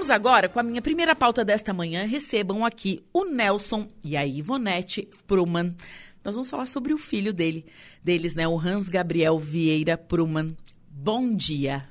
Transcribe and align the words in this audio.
Vamos 0.00 0.10
agora 0.10 0.48
com 0.48 0.58
a 0.58 0.62
minha 0.62 0.80
primeira 0.80 1.14
pauta 1.14 1.44
desta 1.44 1.74
manhã. 1.74 2.06
Recebam 2.06 2.64
aqui 2.64 3.04
o 3.12 3.26
Nelson 3.26 3.86
e 4.02 4.16
a 4.16 4.26
Ivonete 4.26 5.06
Pruman. 5.26 5.76
Nós 6.24 6.36
vamos 6.36 6.48
falar 6.48 6.64
sobre 6.64 6.94
o 6.94 6.96
filho 6.96 7.34
dele, 7.34 7.66
deles, 8.02 8.34
né? 8.34 8.48
O 8.48 8.58
Hans 8.58 8.88
Gabriel 8.88 9.38
Vieira 9.38 9.98
Pruman. 9.98 10.56
Bom 10.90 11.36
dia. 11.36 11.86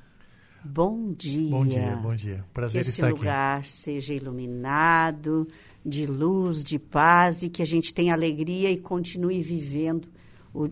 Bom 0.64 1.14
dia. 1.14 1.52
Bom 1.52 1.68
dia, 1.68 1.96
bom 1.98 2.16
dia. 2.16 2.44
Prazer 2.52 2.84
que 2.84 2.90
estar 2.90 3.10
aqui. 3.10 3.14
esse 3.14 3.20
lugar 3.20 3.66
seja 3.68 4.12
iluminado, 4.12 5.48
de 5.86 6.08
luz, 6.08 6.64
de 6.64 6.80
paz 6.80 7.44
e 7.44 7.50
que 7.50 7.62
a 7.62 7.66
gente 7.66 7.94
tenha 7.94 8.16
alegria 8.16 8.72
e 8.72 8.78
continue 8.78 9.40
vivendo 9.44 10.08
o, 10.52 10.68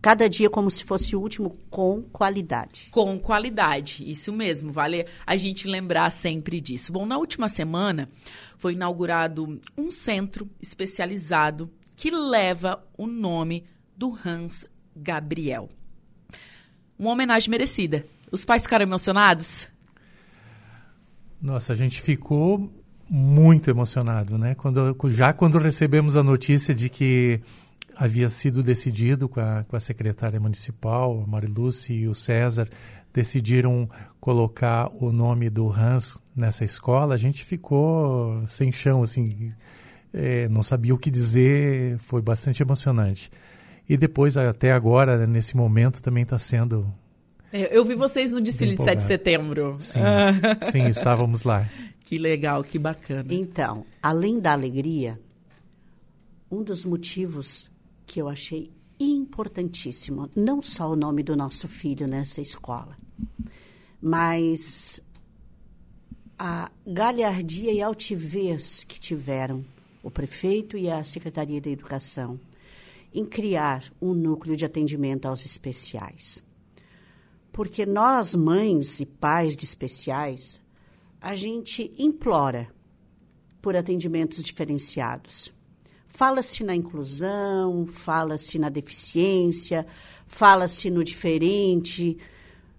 cada 0.00 0.28
dia 0.28 0.48
como 0.48 0.70
se 0.70 0.84
fosse 0.84 1.14
o 1.16 1.20
último 1.20 1.56
com 1.70 2.02
qualidade. 2.02 2.88
Com 2.90 3.18
qualidade, 3.18 4.08
isso 4.08 4.32
mesmo, 4.32 4.72
vale 4.72 5.06
a 5.26 5.36
gente 5.36 5.66
lembrar 5.66 6.10
sempre 6.10 6.60
disso. 6.60 6.92
Bom, 6.92 7.04
na 7.04 7.18
última 7.18 7.48
semana 7.48 8.08
foi 8.56 8.74
inaugurado 8.74 9.60
um 9.76 9.90
centro 9.90 10.48
especializado 10.60 11.70
que 11.96 12.10
leva 12.10 12.82
o 12.96 13.06
nome 13.06 13.64
do 13.96 14.16
Hans 14.24 14.66
Gabriel. 14.94 15.68
Uma 16.98 17.10
homenagem 17.10 17.50
merecida. 17.50 18.04
Os 18.30 18.44
pais 18.44 18.62
ficaram 18.62 18.84
emocionados? 18.84 19.68
Nossa, 21.40 21.72
a 21.72 21.76
gente 21.76 22.02
ficou 22.02 22.70
muito 23.08 23.70
emocionado, 23.70 24.36
né? 24.36 24.54
Quando, 24.54 24.96
já 25.08 25.32
quando 25.32 25.58
recebemos 25.58 26.16
a 26.16 26.22
notícia 26.22 26.74
de 26.74 26.88
que 26.88 27.40
havia 27.98 28.28
sido 28.28 28.62
decidido 28.62 29.28
com 29.28 29.40
a, 29.40 29.64
com 29.64 29.74
a 29.74 29.80
secretária 29.80 30.38
municipal, 30.38 31.20
a 31.20 31.26
Mariluce 31.26 31.92
e 31.92 32.06
o 32.06 32.14
César, 32.14 32.68
decidiram 33.12 33.90
colocar 34.20 34.88
o 35.00 35.10
nome 35.10 35.50
do 35.50 35.68
Hans 35.68 36.22
nessa 36.36 36.64
escola, 36.64 37.14
a 37.14 37.18
gente 37.18 37.44
ficou 37.44 38.46
sem 38.46 38.70
chão, 38.70 39.02
assim, 39.02 39.24
é, 40.14 40.48
não 40.48 40.62
sabia 40.62 40.94
o 40.94 40.98
que 40.98 41.10
dizer, 41.10 41.98
foi 41.98 42.22
bastante 42.22 42.62
emocionante. 42.62 43.32
E 43.88 43.96
depois, 43.96 44.36
até 44.36 44.70
agora, 44.70 45.26
nesse 45.26 45.56
momento, 45.56 46.00
também 46.00 46.22
está 46.22 46.38
sendo. 46.38 46.86
Eu 47.50 47.84
vi 47.84 47.94
vocês 47.94 48.30
no 48.32 48.40
desfile 48.40 48.76
de 48.76 48.84
7 48.84 48.98
de 48.98 49.04
setembro. 49.04 49.76
Sim, 49.80 49.98
sim, 50.70 50.86
estávamos 50.86 51.42
lá. 51.42 51.66
Que 52.08 52.16
legal, 52.16 52.64
que 52.64 52.78
bacana. 52.78 53.26
Então, 53.34 53.84
além 54.02 54.40
da 54.40 54.52
alegria, 54.52 55.20
um 56.50 56.62
dos 56.62 56.82
motivos 56.82 57.70
que 58.08 58.20
eu 58.20 58.28
achei 58.28 58.72
importantíssimo, 58.98 60.30
não 60.34 60.62
só 60.62 60.90
o 60.90 60.96
nome 60.96 61.22
do 61.22 61.36
nosso 61.36 61.68
filho 61.68 62.08
nessa 62.08 62.40
escola, 62.40 62.96
mas 64.00 65.00
a 66.38 66.70
galhardia 66.86 67.70
e 67.70 67.82
altivez 67.82 68.82
que 68.82 68.98
tiveram 68.98 69.64
o 70.02 70.10
prefeito 70.10 70.78
e 70.78 70.88
a 70.88 71.04
Secretaria 71.04 71.60
da 71.60 71.68
Educação 71.68 72.40
em 73.12 73.24
criar 73.24 73.84
um 74.00 74.14
núcleo 74.14 74.56
de 74.56 74.64
atendimento 74.64 75.26
aos 75.26 75.44
especiais. 75.44 76.42
Porque 77.52 77.84
nós, 77.84 78.34
mães 78.34 79.00
e 79.00 79.06
pais 79.06 79.56
de 79.56 79.64
especiais, 79.64 80.60
a 81.20 81.34
gente 81.34 81.92
implora 81.98 82.68
por 83.60 83.76
atendimentos 83.76 84.42
diferenciados. 84.42 85.52
Fala-se 86.18 86.64
na 86.64 86.74
inclusão, 86.74 87.86
fala-se 87.86 88.58
na 88.58 88.68
deficiência, 88.68 89.86
fala-se 90.26 90.90
no 90.90 91.04
diferente, 91.04 92.18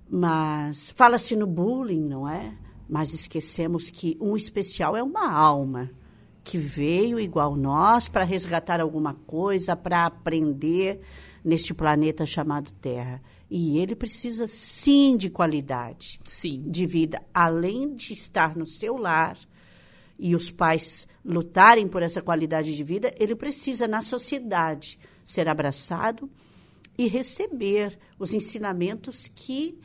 mas 0.09 0.90
fala-se 0.90 1.38
no 1.38 1.48
bullying, 1.48 2.02
não 2.02 2.28
é? 2.28 2.54
Mas 2.90 3.14
esquecemos 3.14 3.90
que 3.90 4.17
um 4.20 4.36
especial 4.36 4.98
é 4.98 5.02
uma 5.02 5.32
alma 5.32 5.90
que 6.44 6.58
veio 6.58 7.17
igual 7.17 7.56
nós 7.56 8.10
para 8.10 8.26
resgatar 8.26 8.82
alguma 8.82 9.14
coisa, 9.14 9.73
para 9.73 10.06
aprender 10.06 11.00
neste 11.42 11.73
planeta 11.73 12.26
chamado 12.26 12.73
Terra. 12.73 13.21
E 13.50 13.77
ele 13.77 13.95
precisa 13.95 14.48
sim 14.48 15.16
de 15.16 15.30
qualidade 15.30 16.20
sim. 16.26 16.61
de 16.67 16.86
vida, 16.86 17.23
além 17.33 17.95
de 17.95 18.11
estar 18.11 18.54
no 18.58 18.66
seu 18.66 18.98
lar 18.98 19.38
e 20.20 20.36
os 20.36 20.52
pais 20.52 21.08
lutarem 21.24 21.88
por 21.88 22.04
essa 22.04 22.22
qualidade 22.22 22.76
de 22.76 22.84
vida, 22.84 23.14
ele 23.18 23.36
precisa 23.36 23.88
na 23.88 24.02
sociedade 24.02 25.00
ser 25.24 25.48
abraçado 25.48 26.30
e 26.98 27.08
receber 27.08 27.98
os 28.20 28.34
ensinamentos 28.34 29.30
que 29.34 29.80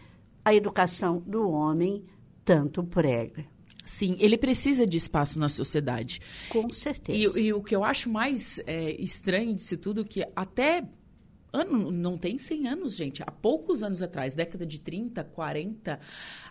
a 0.45 0.53
educação 0.53 1.23
do 1.25 1.49
homem 1.49 2.05
tanto 2.45 2.83
prega. 2.83 3.47
Sim, 3.85 4.17
ele 4.19 4.37
precisa 4.37 4.87
de 4.87 4.97
espaço 4.97 5.39
na 5.39 5.49
sociedade. 5.49 6.21
Com 6.49 6.71
certeza. 6.73 7.39
E, 7.39 7.45
e 7.45 7.53
o 7.53 7.63
que 7.63 7.77
eu 7.77 7.85
acho 7.85 8.11
mais 8.11 8.59
é, 8.67 8.93
estranho 9.01 9.55
disso 9.55 9.77
tudo 9.77 10.01
é 10.01 10.05
que 10.05 10.27
até 10.35 10.85
ano, 11.55 11.91
não 11.91 12.19
tem 12.19 12.37
100 12.37 12.69
anos, 12.69 12.97
gente. 12.97 13.23
Há 13.23 13.31
poucos 13.31 13.83
anos 13.83 14.03
atrás, 14.03 14.35
década 14.35 14.67
de 14.67 14.81
30, 14.81 15.23
40, 15.23 16.01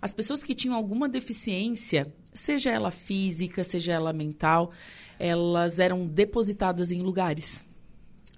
as 0.02 0.14
pessoas 0.14 0.44
que 0.44 0.56
tinham 0.56 0.76
alguma 0.76 1.10
deficiência, 1.10 2.12
seja 2.34 2.72
ela 2.72 2.90
física, 2.90 3.64
seja 3.64 3.92
ela 3.92 4.14
mental, 4.14 4.72
elas 5.20 5.78
eram 5.80 6.08
depositadas 6.08 6.92
em 6.92 7.02
lugares. 7.02 7.64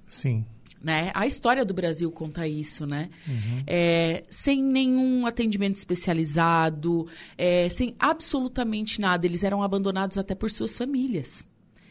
Sim. 0.10 0.46
Né? 0.82 1.12
A 1.16 1.26
história 1.26 1.66
do 1.66 1.74
Brasil 1.74 2.12
conta 2.12 2.48
isso, 2.48 2.86
né? 2.86 3.10
Uhum. 3.28 3.64
É, 3.66 4.24
sem 4.30 4.62
nenhum 4.62 5.26
atendimento 5.26 5.78
especializado, 5.78 7.08
é, 7.38 7.70
sem 7.70 7.96
absolutamente 7.98 9.02
nada. 9.02 9.26
Eles 9.26 9.44
eram 9.44 9.64
abandonados 9.64 10.18
até 10.18 10.36
por 10.36 10.52
suas 10.52 10.78
famílias. 10.78 11.44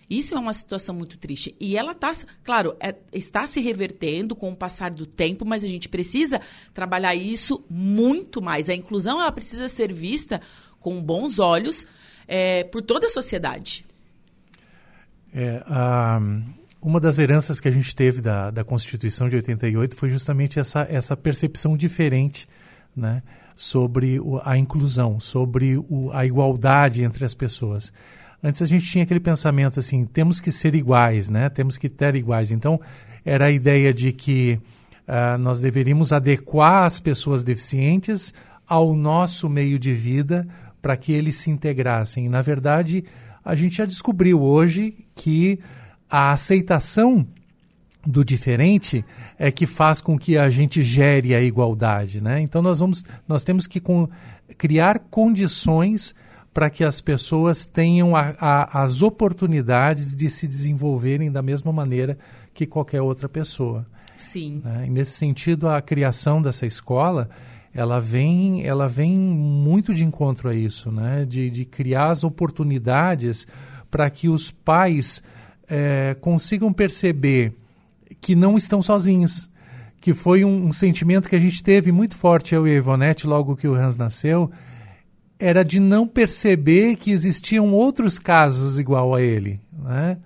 Isso 0.08 0.34
é 0.34 0.38
uma 0.38 0.52
situação 0.52 0.94
muito 0.94 1.16
triste. 1.18 1.54
E 1.58 1.76
ela 1.76 1.92
está, 1.92 2.12
claro, 2.42 2.76
é, 2.80 2.94
está 3.12 3.46
se 3.46 3.60
revertendo 3.60 4.36
com 4.36 4.52
o 4.52 4.56
passar 4.56 4.90
do 4.90 5.06
tempo, 5.06 5.44
mas 5.44 5.64
a 5.64 5.68
gente 5.68 5.88
precisa 5.88 6.40
trabalhar 6.72 7.14
isso 7.14 7.64
muito 7.68 8.42
mais. 8.42 8.68
A 8.68 8.74
inclusão 8.74 9.20
ela 9.20 9.32
precisa 9.32 9.68
ser 9.68 9.92
vista 9.92 10.40
com 10.78 11.02
bons 11.02 11.38
olhos 11.38 11.86
é, 12.28 12.64
por 12.64 12.82
toda 12.82 13.06
a 13.06 13.10
sociedade. 13.10 13.84
É, 15.34 15.64
uma 16.80 17.00
das 17.00 17.18
heranças 17.18 17.60
que 17.60 17.66
a 17.66 17.70
gente 17.70 17.94
teve 17.94 18.20
da, 18.20 18.50
da 18.50 18.62
Constituição 18.62 19.28
de 19.28 19.36
88 19.36 19.96
foi 19.96 20.10
justamente 20.10 20.60
essa, 20.60 20.86
essa 20.88 21.16
percepção 21.16 21.76
diferente 21.76 22.46
né, 22.94 23.22
sobre 23.56 24.20
a 24.44 24.56
inclusão, 24.56 25.18
sobre 25.18 25.76
o, 25.76 26.10
a 26.12 26.26
igualdade 26.26 27.02
entre 27.02 27.24
as 27.24 27.34
pessoas. 27.34 27.92
Antes 28.46 28.60
a 28.60 28.66
gente 28.66 28.84
tinha 28.84 29.04
aquele 29.04 29.20
pensamento 29.20 29.80
assim, 29.80 30.04
temos 30.04 30.38
que 30.38 30.52
ser 30.52 30.74
iguais, 30.74 31.30
né? 31.30 31.48
Temos 31.48 31.78
que 31.78 31.88
ter 31.88 32.14
iguais. 32.14 32.52
Então 32.52 32.78
era 33.24 33.46
a 33.46 33.50
ideia 33.50 33.94
de 33.94 34.12
que 34.12 34.60
uh, 35.08 35.38
nós 35.38 35.62
deveríamos 35.62 36.12
adequar 36.12 36.84
as 36.84 37.00
pessoas 37.00 37.42
deficientes 37.42 38.34
ao 38.68 38.94
nosso 38.94 39.48
meio 39.48 39.78
de 39.78 39.94
vida 39.94 40.46
para 40.82 40.94
que 40.94 41.10
eles 41.10 41.36
se 41.36 41.50
integrassem. 41.50 42.28
Na 42.28 42.42
verdade, 42.42 43.02
a 43.42 43.54
gente 43.54 43.76
já 43.76 43.86
descobriu 43.86 44.42
hoje 44.42 44.94
que 45.14 45.58
a 46.10 46.32
aceitação 46.32 47.26
do 48.06 48.22
diferente 48.22 49.02
é 49.38 49.50
que 49.50 49.64
faz 49.64 50.02
com 50.02 50.18
que 50.18 50.36
a 50.36 50.50
gente 50.50 50.82
gere 50.82 51.34
a 51.34 51.40
igualdade, 51.40 52.20
né? 52.20 52.40
Então 52.40 52.60
nós 52.60 52.78
vamos, 52.78 53.06
nós 53.26 53.42
temos 53.42 53.66
que 53.66 53.80
com, 53.80 54.06
criar 54.58 54.98
condições 54.98 56.14
para 56.54 56.70
que 56.70 56.84
as 56.84 57.00
pessoas 57.00 57.66
tenham 57.66 58.14
a, 58.14 58.32
a, 58.38 58.82
as 58.84 59.02
oportunidades 59.02 60.14
de 60.14 60.30
se 60.30 60.46
desenvolverem 60.46 61.30
da 61.30 61.42
mesma 61.42 61.72
maneira 61.72 62.16
que 62.54 62.64
qualquer 62.64 63.02
outra 63.02 63.28
pessoa. 63.28 63.84
Sim. 64.16 64.62
Né? 64.64 64.84
E 64.86 64.90
nesse 64.90 65.12
sentido, 65.14 65.68
a 65.68 65.82
criação 65.82 66.40
dessa 66.40 66.64
escola 66.64 67.28
ela 67.74 68.00
vem, 68.00 68.64
ela 68.64 68.86
vem 68.86 69.10
muito 69.12 69.92
de 69.92 70.04
encontro 70.04 70.48
a 70.48 70.54
isso, 70.54 70.92
né? 70.92 71.26
de, 71.28 71.50
de 71.50 71.64
criar 71.64 72.10
as 72.10 72.22
oportunidades 72.22 73.48
para 73.90 74.08
que 74.08 74.28
os 74.28 74.52
pais 74.52 75.20
é, 75.68 76.16
consigam 76.20 76.72
perceber 76.72 77.52
que 78.20 78.36
não 78.36 78.56
estão 78.56 78.80
sozinhos. 78.80 79.50
Que 80.00 80.14
foi 80.14 80.44
um, 80.44 80.66
um, 80.66 80.72
sentimento 80.72 81.28
que 81.28 81.34
a 81.34 81.38
gente 81.38 81.62
teve 81.62 81.90
muito 81.90 82.16
forte, 82.16 82.54
eu 82.54 82.68
e 82.68 82.70
a 82.70 82.74
Ivonete, 82.74 83.26
logo 83.26 83.56
que 83.56 83.66
o 83.66 83.74
Hans 83.74 83.96
nasceu, 83.96 84.50
era 85.38 85.64
de 85.64 85.80
não 85.80 86.06
perceber 86.06 86.96
que 86.96 87.10
existiam 87.10 87.72
outros 87.72 88.18
casos 88.18 88.78
igual 88.78 89.14
a 89.14 89.20
ele. 89.22 89.60
Né? 89.72 90.18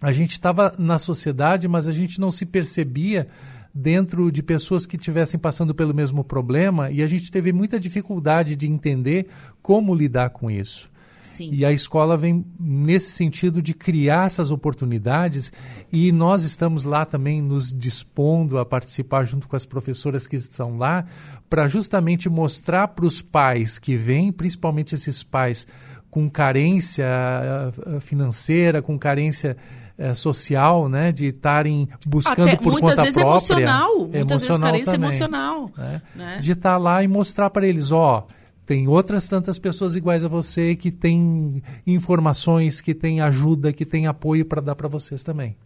A 0.00 0.12
gente 0.12 0.32
estava 0.32 0.74
na 0.78 0.98
sociedade, 0.98 1.68
mas 1.68 1.86
a 1.86 1.92
gente 1.92 2.20
não 2.20 2.30
se 2.30 2.46
percebia 2.46 3.26
dentro 3.72 4.30
de 4.32 4.42
pessoas 4.42 4.86
que 4.86 4.96
estivessem 4.96 5.38
passando 5.38 5.74
pelo 5.74 5.94
mesmo 5.94 6.24
problema 6.24 6.90
e 6.90 7.02
a 7.02 7.06
gente 7.06 7.30
teve 7.30 7.52
muita 7.52 7.78
dificuldade 7.78 8.56
de 8.56 8.66
entender 8.66 9.28
como 9.62 9.94
lidar 9.94 10.30
com 10.30 10.50
isso. 10.50 10.89
Sim. 11.22 11.50
E 11.52 11.64
a 11.64 11.72
escola 11.72 12.16
vem 12.16 12.44
nesse 12.58 13.10
sentido 13.10 13.62
de 13.62 13.74
criar 13.74 14.26
essas 14.26 14.50
oportunidades 14.50 15.52
e 15.92 16.12
nós 16.12 16.42
estamos 16.42 16.84
lá 16.84 17.04
também 17.04 17.42
nos 17.42 17.72
dispondo 17.72 18.58
a 18.58 18.64
participar 18.64 19.24
junto 19.24 19.48
com 19.48 19.56
as 19.56 19.64
professoras 19.64 20.26
que 20.26 20.36
estão 20.36 20.78
lá 20.78 21.04
para 21.48 21.68
justamente 21.68 22.28
mostrar 22.28 22.88
para 22.88 23.06
os 23.06 23.20
pais 23.20 23.78
que 23.78 23.96
vêm, 23.96 24.32
principalmente 24.32 24.94
esses 24.94 25.22
pais 25.22 25.66
com 26.10 26.28
carência 26.28 27.06
eh, 27.06 28.00
financeira, 28.00 28.82
com 28.82 28.98
carência 28.98 29.56
é, 30.00 30.14
social, 30.14 30.88
né, 30.88 31.12
de 31.12 31.26
estarem 31.26 31.86
buscando 32.06 32.48
Até, 32.48 32.56
por 32.56 32.80
conta 32.80 33.02
vezes 33.02 33.14
própria, 33.14 33.52
emocional, 33.52 33.98
muitas 33.98 34.20
emocional 34.20 34.72
vezes 34.72 34.86
carência 34.86 34.92
também, 34.92 35.08
emocional, 35.10 35.70
né? 35.76 36.02
né? 36.14 36.38
de 36.40 36.52
estar 36.52 36.78
lá 36.78 37.04
e 37.04 37.08
mostrar 37.08 37.50
para 37.50 37.66
eles, 37.66 37.92
ó, 37.92 38.26
tem 38.70 38.86
outras 38.86 39.28
tantas 39.28 39.58
pessoas 39.58 39.96
iguais 39.96 40.24
a 40.24 40.28
você 40.28 40.76
que 40.76 40.92
têm 40.92 41.60
informações, 41.84 42.80
que 42.80 42.94
têm 42.94 43.20
ajuda, 43.20 43.72
que 43.72 43.84
têm 43.84 44.06
apoio 44.06 44.44
para 44.44 44.60
dar 44.60 44.76
para 44.76 44.86
vocês 44.86 45.24
também. 45.24 45.56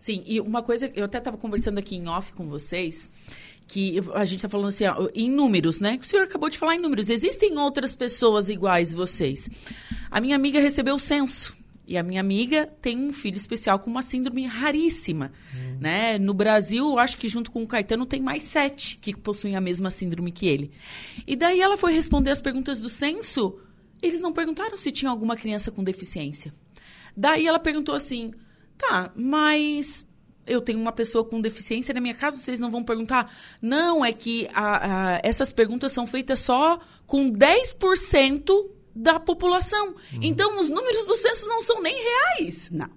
Sim, 0.00 0.22
e 0.26 0.40
uma 0.40 0.62
coisa, 0.62 0.90
eu 0.94 1.04
até 1.04 1.18
estava 1.18 1.36
conversando 1.36 1.76
aqui 1.76 1.94
em 1.94 2.08
off 2.08 2.32
com 2.32 2.48
vocês, 2.48 3.10
que 3.68 4.00
a 4.14 4.24
gente 4.24 4.36
está 4.38 4.48
falando 4.48 4.68
assim, 4.68 4.86
ó, 4.86 5.10
em 5.14 5.30
números, 5.30 5.78
né? 5.78 5.98
O 6.00 6.06
senhor 6.06 6.22
acabou 6.22 6.48
de 6.48 6.56
falar 6.56 6.74
em 6.74 6.78
números. 6.78 7.10
Existem 7.10 7.58
outras 7.58 7.94
pessoas 7.94 8.48
iguais 8.48 8.94
a 8.94 8.96
vocês. 8.96 9.50
A 10.10 10.18
minha 10.18 10.34
amiga 10.34 10.58
recebeu 10.58 10.94
o 10.94 10.98
censo. 10.98 11.54
E 11.86 11.98
a 11.98 12.02
minha 12.02 12.20
amiga 12.20 12.66
tem 12.80 12.98
um 12.98 13.12
filho 13.12 13.36
especial 13.36 13.78
com 13.78 13.90
uma 13.90 14.02
síndrome 14.02 14.46
raríssima. 14.46 15.32
Hum. 15.54 15.78
Né? 15.80 16.18
No 16.18 16.32
Brasil, 16.32 16.98
acho 16.98 17.18
que 17.18 17.28
junto 17.28 17.50
com 17.50 17.62
o 17.62 17.66
Caetano 17.66 18.06
tem 18.06 18.22
mais 18.22 18.44
sete 18.44 18.96
que 18.96 19.14
possuem 19.14 19.54
a 19.54 19.60
mesma 19.60 19.90
síndrome 19.90 20.32
que 20.32 20.46
ele. 20.46 20.70
E 21.26 21.36
daí 21.36 21.60
ela 21.60 21.76
foi 21.76 21.92
responder 21.92 22.30
as 22.30 22.40
perguntas 22.40 22.80
do 22.80 22.88
censo. 22.88 23.58
Eles 24.02 24.20
não 24.20 24.32
perguntaram 24.32 24.76
se 24.76 24.90
tinha 24.90 25.10
alguma 25.10 25.36
criança 25.36 25.70
com 25.70 25.84
deficiência. 25.84 26.54
Daí 27.16 27.46
ela 27.46 27.58
perguntou 27.58 27.94
assim: 27.94 28.32
tá, 28.78 29.12
mas 29.14 30.06
eu 30.46 30.60
tenho 30.60 30.78
uma 30.78 30.92
pessoa 30.92 31.24
com 31.24 31.40
deficiência 31.40 31.94
na 31.94 32.00
minha 32.00 32.14
casa, 32.14 32.38
vocês 32.38 32.60
não 32.60 32.70
vão 32.70 32.82
perguntar? 32.82 33.34
Não, 33.60 34.04
é 34.04 34.12
que 34.12 34.48
a, 34.54 35.14
a, 35.14 35.20
essas 35.22 35.52
perguntas 35.52 35.92
são 35.92 36.06
feitas 36.06 36.40
só 36.40 36.80
com 37.06 37.30
10% 37.30 38.73
da 38.94 39.18
população. 39.18 39.88
Uhum. 39.88 40.20
Então, 40.22 40.60
os 40.60 40.70
números 40.70 41.04
do 41.06 41.16
censo 41.16 41.48
não 41.48 41.60
são 41.60 41.82
nem 41.82 41.94
reais. 41.94 42.70
Não. 42.70 42.90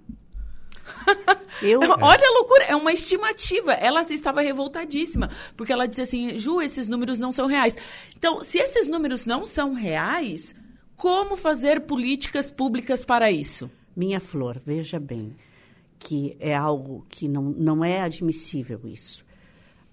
Eu... 1.62 1.80
Olha 1.82 2.28
a 2.28 2.34
loucura, 2.34 2.64
é 2.66 2.76
uma 2.76 2.94
estimativa. 2.94 3.74
Ela 3.74 4.02
estava 4.04 4.42
revoltadíssima, 4.42 5.30
porque 5.56 5.74
ela 5.74 5.88
disse 5.88 6.02
assim: 6.02 6.38
Ju, 6.38 6.62
esses 6.62 6.88
números 6.88 7.20
não 7.20 7.32
são 7.32 7.48
reais. 7.48 7.76
Então, 8.16 8.44
se 8.44 8.58
esses 8.58 8.88
números 8.88 9.26
não 9.26 9.46
são 9.46 9.74
reais, 9.74 10.56
como 10.96 11.36
fazer 11.36 11.82
políticas 11.82 12.52
públicas 12.52 13.04
para 13.04 13.32
isso? 13.32 13.70
Minha 13.96 14.20
flor, 14.20 14.62
veja 14.64 15.00
bem, 15.00 15.36
que 15.98 16.36
é 16.40 16.56
algo 16.56 17.06
que 17.10 17.28
não, 17.28 17.44
não 17.44 17.84
é 17.84 18.02
admissível 18.02 18.82
isso. 18.86 19.26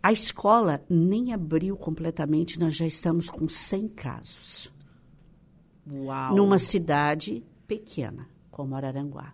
A 0.03 0.13
escola 0.13 0.85
nem 0.89 1.33
abriu 1.33 1.77
completamente, 1.77 2.59
nós 2.59 2.77
já 2.77 2.87
estamos 2.87 3.31
com 3.31 3.49
100 3.49 3.89
casos. 3.89 4.71
Uau. 5.91 6.35
numa 6.35 6.59
cidade 6.59 7.43
pequena, 7.67 8.27
como 8.51 8.75
Araranguá. 8.75 9.33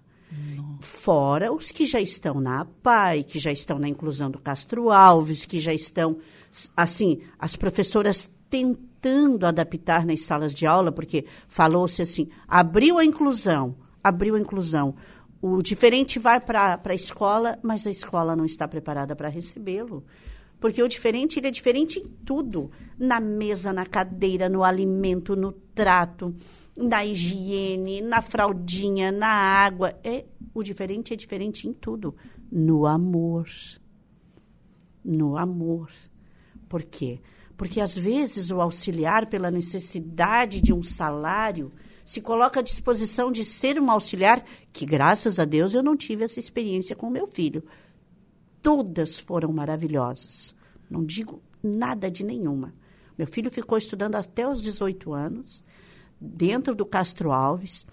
Nossa. 0.57 0.83
Fora 0.83 1.53
os 1.53 1.73
que 1.73 1.85
já 1.85 2.01
estão 2.01 2.41
na 2.41 2.61
APAI, 2.61 3.25
que 3.25 3.39
já 3.39 3.51
estão 3.51 3.79
na 3.79 3.89
inclusão 3.89 4.31
do 4.31 4.39
Castro 4.39 4.91
Alves, 4.91 5.45
que 5.45 5.59
já 5.59 5.75
estão, 5.75 6.19
assim, 6.77 7.21
as 7.39 7.57
professoras 7.57 8.31
tentando 8.49 9.47
adaptar 9.47 10.05
nas 10.07 10.23
salas 10.23 10.55
de 10.55 10.67
aula, 10.67 10.93
porque 10.93 11.25
falou-se 11.49 12.03
assim, 12.03 12.29
abriu 12.47 12.99
a 12.99 13.05
inclusão, 13.05 13.75
abriu 14.03 14.35
a 14.35 14.41
inclusão. 14.41 14.95
O 15.43 15.63
diferente 15.63 16.19
vai 16.19 16.39
para 16.39 16.79
a 16.85 16.95
escola, 16.95 17.59
mas 17.63 17.87
a 17.87 17.91
escola 17.91 18.37
não 18.37 18.45
está 18.45 18.69
preparada 18.69 19.17
para 19.17 19.29
recebê-lo. 19.29 20.05
Porque 20.61 20.83
o 20.83 20.89
diferente, 20.89 21.39
ele 21.39 21.49
é 21.49 21.51
diferente 21.51 21.99
em 21.99 22.05
tudo. 22.25 22.71
Na 22.99 23.19
mesa, 23.19 23.73
na 23.73 23.87
cadeira, 23.87 24.47
no 24.47 24.63
alimento, 24.63 25.35
no 25.35 25.53
trato, 25.53 26.35
na 26.77 27.05
higiene, 27.05 28.03
na 28.03 28.21
fraldinha, 28.21 29.11
na 29.11 29.29
água. 29.29 29.99
É, 30.05 30.27
o 30.53 30.63
diferente 30.63 31.15
é 31.15 31.17
diferente 31.17 31.67
em 31.67 31.73
tudo. 31.73 32.15
No 32.53 32.87
amor. 32.87 33.49
No 35.03 35.39
amor. 35.39 35.91
Por 36.69 36.83
quê? 36.83 37.21
Porque 37.57 37.81
às 37.81 37.97
vezes 37.97 38.51
o 38.51 38.61
auxiliar, 38.61 39.27
pela 39.27 39.51
necessidade 39.51 40.61
de 40.61 40.75
um 40.75 40.83
salário, 40.83 41.73
se 42.05 42.21
coloca 42.21 42.61
à 42.61 42.63
disposição 42.63 43.33
de 43.33 43.45
ser 43.45 43.81
um 43.81 43.91
auxiliar, 43.91 44.45
que 44.73 44.85
graças 44.85 45.39
a 45.39 45.47
Deus 45.47 45.73
eu 45.73 45.83
não 45.83 45.97
tive 45.97 46.25
essa 46.25 46.39
experiência 46.39 46.95
com 46.95 47.09
meu 47.09 47.27
filho 47.27 47.65
todas 48.63 49.19
foram 49.19 49.53
maravilhosas. 49.53 50.55
Não 50.89 51.05
digo 51.05 51.43
nada 51.63 52.11
de 52.11 52.25
nenhuma. 52.25 52.75
Meu 53.17 53.27
filho 53.27 53.51
ficou 53.51 53.77
estudando 53.77 54.17
até 54.17 54.49
os 54.49 54.63
18 54.63 55.13
anos, 55.13 55.63
dentro 56.21 56.75
do 56.75 56.87
Castro 56.87 57.33
Alves. 57.33 57.87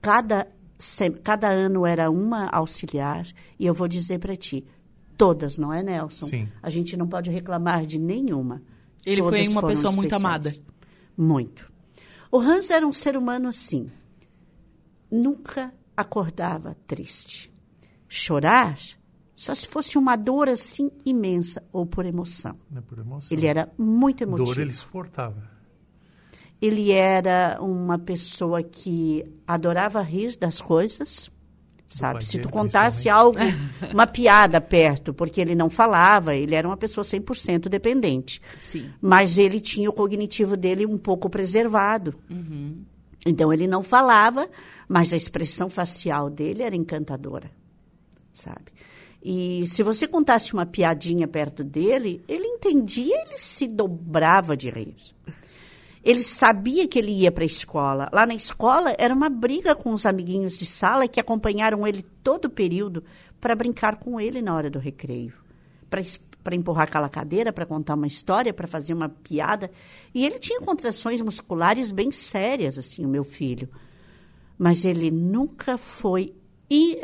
Cada, 0.00 0.48
cada 1.22 1.48
ano 1.48 1.86
era 1.86 2.10
uma 2.10 2.48
auxiliar. 2.48 3.26
E 3.58 3.66
eu 3.66 3.74
vou 3.74 3.86
dizer 3.86 4.18
para 4.18 4.34
ti, 4.34 4.64
todas, 5.16 5.58
não 5.58 5.72
é, 5.72 5.82
Nelson? 5.82 6.26
Sim. 6.26 6.48
A 6.62 6.70
gente 6.70 6.96
não 6.96 7.06
pode 7.06 7.30
reclamar 7.30 7.86
de 7.86 7.98
nenhuma. 7.98 8.62
Ele 9.06 9.22
todas 9.22 9.46
foi 9.46 9.48
uma 9.48 9.66
pessoa 9.66 9.92
muito 9.92 10.14
amada. 10.14 10.52
Muito. 11.16 11.70
O 12.30 12.38
Hans 12.38 12.70
era 12.70 12.86
um 12.86 12.92
ser 12.92 13.16
humano 13.16 13.48
assim. 13.48 13.90
Nunca 15.10 15.72
acordava 15.96 16.76
triste. 16.86 17.52
Chorar 18.08 18.78
só 19.38 19.54
se 19.54 19.68
fosse 19.68 19.96
uma 19.96 20.16
dor 20.16 20.48
assim 20.48 20.90
imensa 21.06 21.62
ou 21.72 21.86
por 21.86 22.04
emoção. 22.04 22.56
É 22.74 22.80
por 22.80 22.98
emoção. 22.98 23.38
Ele 23.38 23.46
era 23.46 23.72
muito 23.78 24.24
emotivo. 24.24 24.52
Dor 24.52 24.58
ele 24.60 24.72
suportava. 24.72 25.48
Ele 26.60 26.90
era 26.90 27.56
uma 27.60 28.00
pessoa 28.00 28.64
que 28.64 29.24
adorava 29.46 30.02
rir 30.02 30.36
das 30.36 30.60
coisas, 30.60 31.30
sabe? 31.86 32.24
Se 32.24 32.40
tu 32.40 32.48
contasse 32.48 33.08
algo, 33.08 33.38
uma 33.94 34.08
piada 34.08 34.60
perto, 34.60 35.14
porque 35.14 35.40
ele 35.40 35.54
não 35.54 35.70
falava, 35.70 36.34
ele 36.34 36.56
era 36.56 36.66
uma 36.66 36.76
pessoa 36.76 37.04
100% 37.04 37.68
dependente. 37.68 38.42
Sim. 38.58 38.90
Mas 39.00 39.38
ele 39.38 39.60
tinha 39.60 39.88
o 39.88 39.92
cognitivo 39.92 40.56
dele 40.56 40.84
um 40.84 40.98
pouco 40.98 41.30
preservado. 41.30 42.12
Uhum. 42.28 42.82
Então 43.24 43.52
ele 43.52 43.68
não 43.68 43.84
falava, 43.84 44.50
mas 44.88 45.12
a 45.12 45.16
expressão 45.16 45.70
facial 45.70 46.28
dele 46.28 46.64
era 46.64 46.74
encantadora, 46.74 47.52
sabe? 48.32 48.72
E 49.22 49.66
se 49.66 49.82
você 49.82 50.06
contasse 50.06 50.54
uma 50.54 50.64
piadinha 50.64 51.26
perto 51.26 51.64
dele, 51.64 52.22
ele 52.28 52.46
entendia, 52.46 53.16
ele 53.22 53.36
se 53.36 53.66
dobrava 53.66 54.56
de 54.56 54.70
rir. 54.70 54.96
Ele 56.04 56.20
sabia 56.20 56.86
que 56.86 56.98
ele 56.98 57.10
ia 57.10 57.32
para 57.32 57.42
a 57.42 57.46
escola. 57.46 58.08
Lá 58.12 58.24
na 58.24 58.34
escola 58.34 58.94
era 58.96 59.12
uma 59.12 59.28
briga 59.28 59.74
com 59.74 59.92
os 59.92 60.06
amiguinhos 60.06 60.56
de 60.56 60.64
sala 60.64 61.08
que 61.08 61.20
acompanharam 61.20 61.86
ele 61.86 62.02
todo 62.22 62.46
o 62.46 62.50
período 62.50 63.04
para 63.40 63.54
brincar 63.54 63.96
com 63.96 64.20
ele 64.20 64.40
na 64.40 64.54
hora 64.54 64.70
do 64.70 64.78
recreio. 64.78 65.34
Para 65.90 66.54
empurrar 66.54 66.84
aquela 66.84 67.08
cadeira, 67.08 67.52
para 67.52 67.66
contar 67.66 67.94
uma 67.94 68.06
história, 68.06 68.54
para 68.54 68.68
fazer 68.68 68.94
uma 68.94 69.08
piada. 69.08 69.70
E 70.14 70.24
ele 70.24 70.38
tinha 70.38 70.60
contrações 70.60 71.20
musculares 71.20 71.90
bem 71.90 72.12
sérias, 72.12 72.78
assim, 72.78 73.04
o 73.04 73.08
meu 73.08 73.24
filho. 73.24 73.68
Mas 74.56 74.84
ele 74.84 75.10
nunca 75.10 75.76
foi. 75.76 76.34
E, 76.70 76.98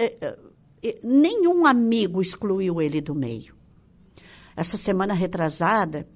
nenhum 1.03 1.67
amigo 1.67 2.21
excluiu 2.21 2.83
ele 2.83 3.01
do 3.01 3.15
meio. 3.15 3.55
Essa 4.57 4.77
semana 4.77 5.15
retrasada, 5.15 6.07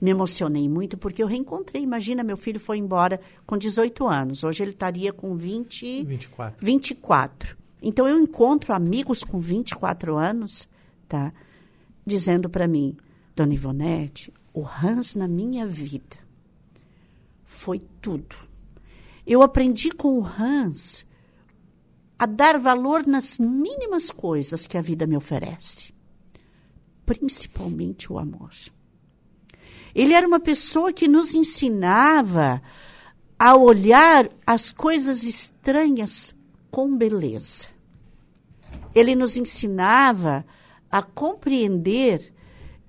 me 0.00 0.10
emocionei 0.10 0.68
muito 0.68 0.96
porque 0.96 1.22
eu 1.22 1.26
reencontrei. 1.26 1.82
Imagina, 1.82 2.24
meu 2.24 2.36
filho 2.36 2.58
foi 2.58 2.78
embora 2.78 3.20
com 3.46 3.56
18 3.56 4.06
anos. 4.06 4.44
Hoje 4.44 4.62
ele 4.62 4.72
estaria 4.72 5.12
com 5.12 5.36
20, 5.36 6.04
24. 6.04 6.64
24. 6.64 7.56
Então 7.82 8.08
eu 8.08 8.18
encontro 8.18 8.72
amigos 8.72 9.22
com 9.22 9.38
24 9.38 10.16
anos, 10.16 10.68
tá? 11.08 11.32
Dizendo 12.04 12.48
para 12.48 12.66
mim, 12.66 12.96
Dona 13.36 13.54
Ivonete, 13.54 14.32
o 14.52 14.64
Hans 14.64 15.16
na 15.16 15.28
minha 15.28 15.66
vida 15.66 16.18
foi 17.44 17.80
tudo. 18.00 18.36
Eu 19.26 19.42
aprendi 19.42 19.90
com 19.90 20.18
o 20.18 20.26
Hans 20.26 21.06
a 22.24 22.26
dar 22.26 22.58
valor 22.58 23.06
nas 23.06 23.36
mínimas 23.36 24.10
coisas 24.10 24.66
que 24.66 24.78
a 24.78 24.80
vida 24.80 25.06
me 25.06 25.14
oferece, 25.14 25.92
principalmente 27.04 28.10
o 28.10 28.18
amor. 28.18 28.50
Ele 29.94 30.14
era 30.14 30.26
uma 30.26 30.40
pessoa 30.40 30.90
que 30.90 31.06
nos 31.06 31.34
ensinava 31.34 32.62
a 33.38 33.54
olhar 33.54 34.30
as 34.46 34.72
coisas 34.72 35.24
estranhas 35.24 36.34
com 36.70 36.96
beleza. 36.96 37.68
Ele 38.94 39.14
nos 39.14 39.36
ensinava 39.36 40.46
a 40.90 41.02
compreender 41.02 42.32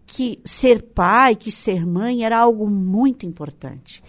que 0.07 0.39
ser 0.45 0.81
pai, 0.81 1.35
que 1.35 1.51
ser 1.51 1.85
mãe 1.85 2.23
era 2.23 2.37
algo 2.37 2.69
muito 2.69 3.25
importante 3.25 4.01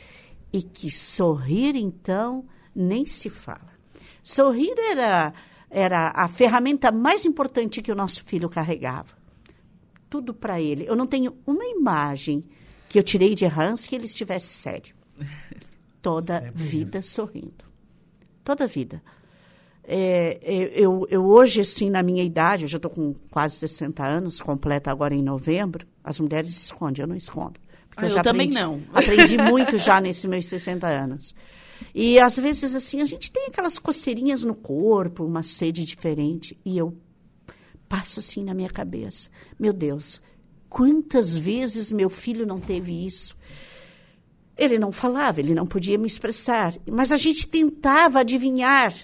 e 0.53 0.63
que 0.63 0.89
sorrir 0.89 1.75
então 1.75 2.47
nem 2.73 3.05
se 3.07 3.29
fala. 3.29 3.76
Sorrir 4.27 4.75
era, 4.77 5.33
era 5.71 6.11
a 6.13 6.27
ferramenta 6.27 6.91
mais 6.91 7.25
importante 7.25 7.81
que 7.81 7.93
o 7.93 7.95
nosso 7.95 8.25
filho 8.25 8.49
carregava. 8.49 9.15
Tudo 10.11 10.35
para 10.35 10.61
ele. 10.61 10.85
Eu 10.85 10.97
não 10.97 11.07
tenho 11.07 11.37
uma 11.47 11.65
imagem 11.65 12.45
que 12.89 12.99
eu 12.99 13.05
tirei 13.05 13.37
de 13.37 13.45
Hans 13.45 13.87
que 13.87 13.95
ele 13.95 14.07
estivesse 14.07 14.49
sério. 14.49 14.97
Toda 16.03 16.41
Sempre 16.41 16.63
vida 16.65 17.03
sorrindo. 17.03 17.65
Toda 18.43 18.67
vida. 18.67 19.01
É, 19.85 20.41
é, 20.43 20.73
eu, 20.75 21.07
eu 21.09 21.25
hoje, 21.25 21.61
assim, 21.61 21.89
na 21.89 22.03
minha 22.03 22.25
idade, 22.25 22.65
eu 22.65 22.69
já 22.69 22.79
estou 22.79 22.91
com 22.91 23.15
quase 23.31 23.55
60 23.59 24.05
anos, 24.05 24.41
completa 24.41 24.91
agora 24.91 25.15
em 25.15 25.23
novembro, 25.23 25.87
as 26.03 26.19
mulheres 26.19 26.51
escondem, 26.51 27.05
eu 27.05 27.07
não 27.07 27.17
escondo. 27.17 27.61
Porque 27.91 28.07
ah, 28.07 28.09
eu, 28.09 28.17
eu 28.17 28.23
também 28.25 28.51
não. 28.51 28.83
Aprendi 28.93 29.39
muito 29.39 29.79
já 29.79 30.01
nesses 30.03 30.25
meus 30.25 30.47
60 30.47 30.85
anos. 30.85 31.33
E 31.95 32.19
às 32.19 32.37
vezes, 32.37 32.75
assim, 32.75 33.01
a 33.01 33.05
gente 33.05 33.31
tem 33.31 33.47
aquelas 33.47 33.79
coceirinhas 33.79 34.45
no 34.45 34.55
corpo, 34.55 35.25
uma 35.25 35.43
sede 35.43 35.85
diferente, 35.85 36.59
e 36.65 36.77
eu 36.77 36.97
passo 37.89 38.21
assim 38.21 38.43
na 38.43 38.55
minha 38.55 38.71
cabeça. 38.71 39.31
Meu 39.59 39.73
Deus, 39.73 40.21
quantas 40.69 41.35
vezes 41.35 41.93
meu 41.93 42.11
filho 42.11 42.47
não 42.47 42.59
teve 42.59 43.07
isso? 43.07 43.37
Ele 44.57 44.79
não 44.79 44.91
falava, 44.91 45.41
ele 45.41 45.55
não 45.55 45.67
podia 45.67 45.99
me 45.99 46.07
expressar, 46.07 46.75
mas 46.91 47.13
a 47.13 47.17
gente 47.17 47.47
tentava 47.47 48.21
adivinhar 48.21 48.95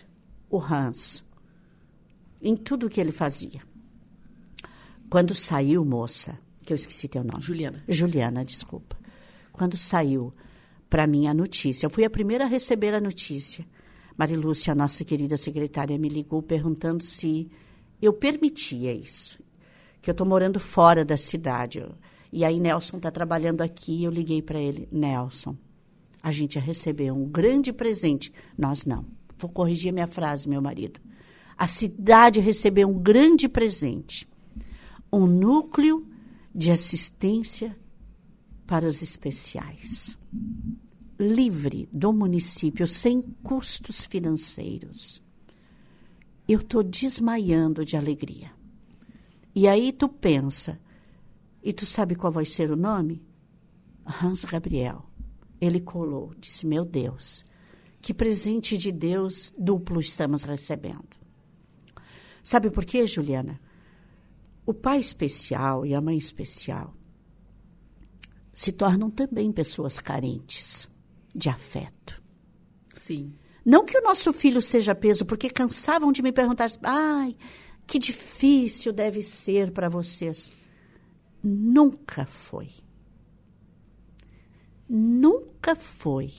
o 0.48 0.58
Hans 0.58 1.24
em 2.40 2.56
tudo 2.56 2.88
que 2.88 3.00
ele 3.00 3.12
fazia. 3.12 3.60
Quando 5.08 5.34
saiu, 5.34 5.84
moça, 5.84 6.38
que 6.64 6.72
eu 6.72 6.74
esqueci 6.74 7.06
teu 7.06 7.22
nome. 7.22 7.42
Juliana. 7.42 7.82
Juliana, 7.86 8.44
desculpa. 8.44 8.96
Quando 9.52 9.76
saiu 9.76 10.32
para 10.92 11.06
mim 11.06 11.26
a 11.26 11.32
notícia, 11.32 11.86
eu 11.86 11.90
fui 11.90 12.04
a 12.04 12.10
primeira 12.10 12.44
a 12.44 12.46
receber 12.46 12.92
a 12.92 13.00
notícia. 13.00 13.66
Marilúcia, 14.14 14.72
a 14.72 14.74
nossa 14.74 15.02
querida 15.06 15.38
secretária, 15.38 15.96
me 15.96 16.06
ligou 16.06 16.42
perguntando 16.42 17.02
se 17.02 17.50
eu 18.02 18.12
permitia 18.12 18.92
isso. 18.92 19.42
Que 20.02 20.10
eu 20.10 20.12
estou 20.12 20.26
morando 20.26 20.60
fora 20.60 21.02
da 21.02 21.16
cidade. 21.16 21.82
E 22.30 22.44
aí 22.44 22.60
Nelson 22.60 22.98
está 22.98 23.10
trabalhando 23.10 23.62
aqui. 23.62 24.04
Eu 24.04 24.10
liguei 24.10 24.42
para 24.42 24.60
ele, 24.60 24.86
Nelson, 24.92 25.56
a 26.22 26.30
gente 26.30 26.56
ia 26.56 26.60
receber 26.60 27.10
um 27.10 27.24
grande 27.24 27.72
presente. 27.72 28.30
Nós 28.58 28.84
não 28.84 29.06
vou 29.38 29.48
corrigir 29.48 29.94
minha 29.94 30.06
frase, 30.06 30.46
meu 30.46 30.60
marido. 30.60 31.00
A 31.56 31.66
cidade 31.66 32.38
recebeu 32.38 32.86
um 32.86 32.98
grande 32.98 33.48
presente, 33.48 34.28
um 35.10 35.26
núcleo 35.26 36.06
de 36.54 36.70
assistência 36.70 37.74
para 38.66 38.86
os 38.86 39.00
especiais, 39.00 40.18
livre 41.18 41.88
do 41.92 42.12
município, 42.12 42.86
sem 42.86 43.22
custos 43.42 44.04
financeiros. 44.04 45.22
Eu 46.48 46.60
estou 46.60 46.82
desmaiando 46.82 47.84
de 47.84 47.96
alegria. 47.96 48.50
E 49.54 49.68
aí 49.68 49.92
tu 49.92 50.08
pensa, 50.08 50.80
e 51.62 51.72
tu 51.72 51.86
sabe 51.86 52.14
qual 52.14 52.32
vai 52.32 52.44
ser 52.44 52.70
o 52.70 52.76
nome? 52.76 53.22
Hans 54.04 54.44
Gabriel. 54.44 55.08
Ele 55.60 55.80
colou, 55.80 56.34
disse: 56.40 56.66
Meu 56.66 56.84
Deus, 56.84 57.44
que 58.00 58.12
presente 58.12 58.76
de 58.76 58.90
Deus 58.90 59.54
duplo 59.56 60.00
estamos 60.00 60.42
recebendo. 60.42 61.16
Sabe 62.42 62.70
por 62.70 62.84
quê, 62.84 63.06
Juliana? 63.06 63.60
O 64.66 64.74
pai 64.74 64.98
especial 64.98 65.86
e 65.86 65.94
a 65.94 66.00
mãe 66.00 66.16
especial 66.16 66.96
se 68.54 68.72
tornam 68.72 69.10
também 69.10 69.50
pessoas 69.50 69.98
carentes 69.98 70.88
de 71.34 71.48
afeto. 71.48 72.22
Sim. 72.94 73.32
Não 73.64 73.84
que 73.84 73.96
o 73.96 74.02
nosso 74.02 74.32
filho 74.32 74.60
seja 74.60 74.94
peso, 74.94 75.24
porque 75.24 75.48
cansavam 75.48 76.12
de 76.12 76.22
me 76.22 76.32
perguntar: 76.32 76.70
ai, 76.82 77.36
que 77.86 77.98
difícil 77.98 78.92
deve 78.92 79.22
ser 79.22 79.70
para 79.70 79.88
vocês. 79.88 80.52
Nunca 81.42 82.26
foi. 82.26 82.68
Nunca 84.88 85.74
foi. 85.74 86.32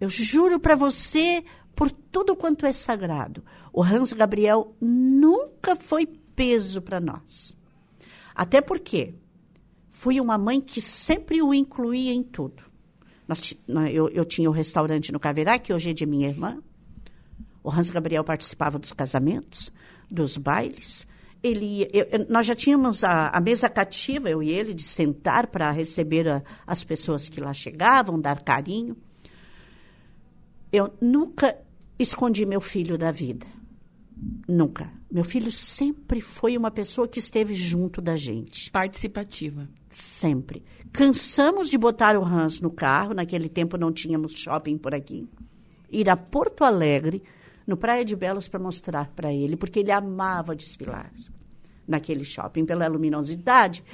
Eu 0.00 0.08
juro 0.08 0.58
para 0.58 0.74
você, 0.74 1.44
por 1.74 1.90
tudo 1.90 2.36
quanto 2.36 2.66
é 2.66 2.72
sagrado, 2.72 3.44
o 3.72 3.82
Hans 3.82 4.12
Gabriel 4.12 4.76
nunca 4.80 5.76
foi 5.76 6.06
peso 6.06 6.82
para 6.82 7.00
nós. 7.00 7.56
Até 8.34 8.60
porque 8.60 9.14
fui 10.02 10.20
uma 10.20 10.36
mãe 10.36 10.60
que 10.60 10.80
sempre 10.80 11.40
o 11.40 11.54
incluía 11.54 12.12
em 12.12 12.24
tudo. 12.24 12.64
Nós, 13.28 13.54
eu, 13.92 14.08
eu 14.08 14.24
tinha 14.24 14.50
o 14.50 14.52
um 14.52 14.54
restaurante 14.56 15.12
no 15.12 15.20
Caverá, 15.20 15.60
que 15.60 15.72
hoje 15.72 15.90
é 15.90 15.92
de 15.92 16.04
minha 16.04 16.28
irmã. 16.28 16.60
O 17.62 17.70
Hans 17.70 17.88
Gabriel 17.88 18.24
participava 18.24 18.80
dos 18.80 18.92
casamentos, 18.92 19.70
dos 20.10 20.36
bailes. 20.36 21.06
Ele, 21.40 21.88
eu, 21.92 22.26
nós 22.28 22.48
já 22.48 22.54
tínhamos 22.56 23.04
a, 23.04 23.28
a, 23.28 23.40
mesa 23.40 23.68
cativa, 23.68 24.28
eu 24.28 24.42
e 24.42 24.50
ele, 24.50 24.74
de 24.74 24.82
sentar 24.82 25.46
para 25.46 25.70
receber 25.70 26.28
a, 26.28 26.42
as 26.66 26.82
pessoas 26.82 27.28
que 27.28 27.40
lá 27.40 27.54
chegavam, 27.54 28.20
dar 28.20 28.42
carinho. 28.42 28.96
Eu 30.72 30.92
nunca 31.00 31.56
escondi 31.96 32.44
meu 32.44 32.60
filho 32.60 32.98
da 32.98 33.12
vida. 33.12 33.46
Nunca. 34.48 34.90
Meu 35.12 35.24
filho 35.24 35.52
sempre 35.52 36.22
foi 36.22 36.56
uma 36.56 36.70
pessoa 36.70 37.06
que 37.06 37.18
esteve 37.18 37.52
junto 37.52 38.00
da 38.00 38.16
gente. 38.16 38.70
Participativa. 38.70 39.68
Sempre. 39.90 40.64
Cansamos 40.90 41.68
de 41.68 41.76
botar 41.76 42.16
o 42.16 42.24
Hans 42.24 42.60
no 42.60 42.70
carro, 42.70 43.12
naquele 43.12 43.48
tempo 43.48 43.76
não 43.76 43.92
tínhamos 43.92 44.32
shopping 44.32 44.78
por 44.78 44.94
aqui. 44.94 45.28
Ir 45.90 46.08
a 46.08 46.16
Porto 46.16 46.64
Alegre, 46.64 47.22
no 47.66 47.76
Praia 47.76 48.06
de 48.06 48.16
Belos, 48.16 48.48
para 48.48 48.58
mostrar 48.58 49.12
para 49.14 49.30
ele, 49.30 49.54
porque 49.54 49.80
ele 49.80 49.92
amava 49.92 50.56
desfilar 50.56 51.12
naquele 51.86 52.24
shopping, 52.24 52.64
pela 52.64 52.86
luminosidade. 52.86 53.84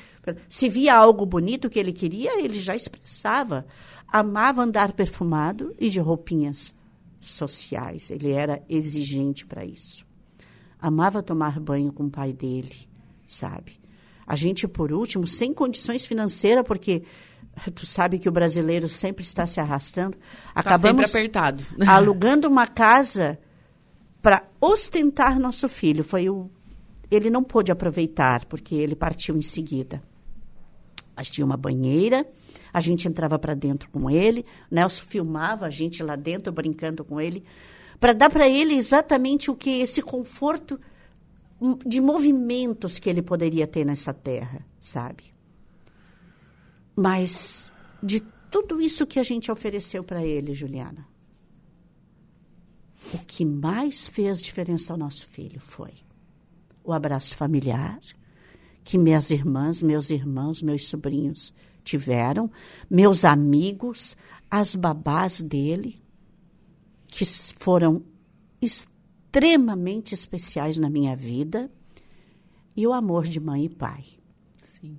Se 0.49 0.69
via 0.69 0.95
algo 0.95 1.27
bonito 1.27 1.69
que 1.69 1.81
ele 1.81 1.93
queria, 1.93 2.41
ele 2.41 2.61
já 2.61 2.77
expressava 2.77 3.67
amava 4.11 4.63
andar 4.63 4.93
perfumado 4.93 5.75
e 5.79 5.91
de 5.91 6.01
roupinhas 6.01 6.75
sociais. 7.21 8.11
Ele 8.11 8.31
era 8.31 8.63
exigente 8.69 9.45
para 9.45 9.65
isso. 9.65 10.08
Amava 10.80 11.23
tomar 11.23 11.58
banho 11.58 11.92
com 11.92 12.04
o 12.04 12.11
pai 12.11 12.32
dele, 12.32 12.88
sabe? 13.26 13.80
A 14.26 14.37
gente, 14.37 14.68
por 14.68 14.92
último, 14.92 15.26
sem 15.26 15.52
condições 15.52 16.04
financeiras, 16.04 16.64
porque 16.66 17.02
tu 17.75 17.87
sabe 17.87 18.18
que 18.18 18.28
o 18.28 18.32
brasileiro 18.32 18.88
sempre 18.88 19.25
está 19.25 19.47
se 19.47 19.58
arrastando. 19.61 20.16
Tá 20.16 20.20
acabamos 20.54 21.11
sempre 21.11 21.28
apertado. 21.30 21.64
alugando 21.87 22.47
uma 22.47 22.66
casa 22.66 23.38
para 24.20 24.47
ostentar 24.61 25.40
nosso 25.40 25.68
filho. 25.68 26.04
Foi 26.04 26.28
o 26.28 26.50
ele 27.11 27.30
não 27.30 27.42
pôde 27.42 27.73
aproveitar 27.73 28.44
porque 28.44 28.75
ele 28.75 28.94
partiu 28.94 29.37
em 29.37 29.42
seguida. 29.42 30.00
Mas 31.16 31.30
tinha 31.30 31.44
uma 31.44 31.56
banheira, 31.56 32.26
a 32.73 32.80
gente 32.80 33.08
entrava 33.08 33.38
para 33.38 33.54
dentro 33.54 33.88
com 33.90 34.08
ele, 34.11 34.44
Nelson 34.70 35.04
filmava 35.04 35.66
a 35.66 35.70
gente 35.70 36.02
lá 36.02 36.14
dentro 36.14 36.52
brincando 36.52 37.02
com 37.04 37.20
ele, 37.20 37.44
para 38.00 38.12
dar 38.12 38.31
para 38.31 38.49
ele 38.49 38.75
exatamente 38.75 39.50
o 39.50 39.57
que 39.57 39.81
esse 39.81 40.00
conforto 40.02 40.81
de 41.85 42.00
movimentos 42.00 42.99
que 42.99 43.11
ele 43.11 43.23
poderia 43.23 43.67
ter 43.67 43.85
nessa 43.85 44.14
terra, 44.14 44.64
sabe? 44.81 45.35
Mas 46.95 47.73
de 48.02 48.21
tudo 48.50 48.81
isso 48.81 49.07
que 49.07 49.19
a 49.19 49.23
gente 49.23 49.50
ofereceu 49.50 50.05
para 50.05 50.25
ele, 50.25 50.55
Juliana, 50.55 51.07
o 53.12 53.19
que 53.19 53.45
mais 53.45 54.07
fez 54.07 54.40
diferença 54.40 54.93
ao 54.93 54.99
nosso 54.99 55.26
filho 55.26 55.61
foi 55.61 55.93
o 56.88 56.93
abraço 56.93 57.37
familiar, 57.37 58.00
que 58.83 58.97
minhas 58.97 59.31
irmãs, 59.31 59.83
meus 59.83 60.09
irmãos, 60.09 60.62
meus 60.62 60.88
sobrinhos 60.88 61.52
tiveram, 61.85 62.50
meus 62.88 63.26
amigos, 63.26 64.17
as 64.50 64.75
babás 64.75 65.43
dele, 65.43 66.00
que 67.09 67.25
foram 67.59 68.03
extremamente 68.61 70.15
especiais 70.15 70.79
na 70.79 70.88
minha 70.88 71.17
vida, 71.17 71.71
e 72.77 72.87
o 72.87 72.93
amor 72.93 73.27
de 73.27 73.41
mãe 73.41 73.65
e 73.65 73.69
pai. 73.69 74.05
Sim. 74.62 74.99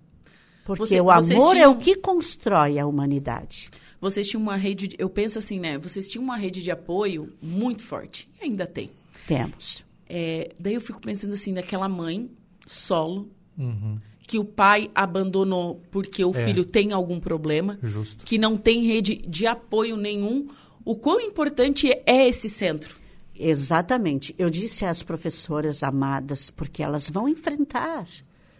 Porque 0.65 0.85
Você, 0.85 1.01
o 1.01 1.09
amor 1.09 1.53
tinham... 1.53 1.57
é 1.57 1.67
o 1.67 1.77
que 1.77 1.95
constrói 1.95 2.77
a 2.77 2.85
humanidade. 2.85 3.69
Vocês 4.01 4.27
tinham 4.27 4.41
uma 4.41 4.55
rede, 4.55 4.95
eu 4.97 5.09
penso 5.09 5.39
assim, 5.39 5.59
né? 5.59 5.77
Vocês 5.77 6.09
tinham 6.09 6.23
uma 6.23 6.35
rede 6.35 6.61
de 6.61 6.71
apoio 6.71 7.31
muito 7.41 7.81
forte, 7.81 8.29
e 8.41 8.45
ainda 8.45 8.65
tem. 8.65 8.91
Temos. 9.27 9.85
É, 10.07 10.53
daí 10.59 10.73
eu 10.73 10.81
fico 10.81 10.99
pensando 11.01 11.33
assim, 11.33 11.53
daquela 11.53 11.87
mãe 11.87 12.29
solo, 12.67 13.29
Uhum. 13.59 13.99
Que 14.25 14.39
o 14.39 14.45
pai 14.45 14.89
abandonou 14.95 15.81
porque 15.91 16.23
o 16.23 16.31
é. 16.35 16.45
filho 16.45 16.63
tem 16.63 16.93
algum 16.93 17.19
problema. 17.19 17.77
Justo. 17.81 18.23
Que 18.23 18.37
não 18.37 18.57
tem 18.57 18.85
rede 18.85 19.15
de 19.15 19.45
apoio 19.45 19.97
nenhum. 19.97 20.47
O 20.83 20.95
quão 20.95 21.19
importante 21.19 21.89
é 22.05 22.27
esse 22.27 22.49
centro? 22.49 22.95
Exatamente. 23.35 24.35
Eu 24.37 24.49
disse 24.49 24.85
às 24.85 25.01
professoras 25.01 25.83
amadas, 25.83 26.49
porque 26.49 26.83
elas 26.83 27.09
vão 27.09 27.27
enfrentar. 27.27 28.07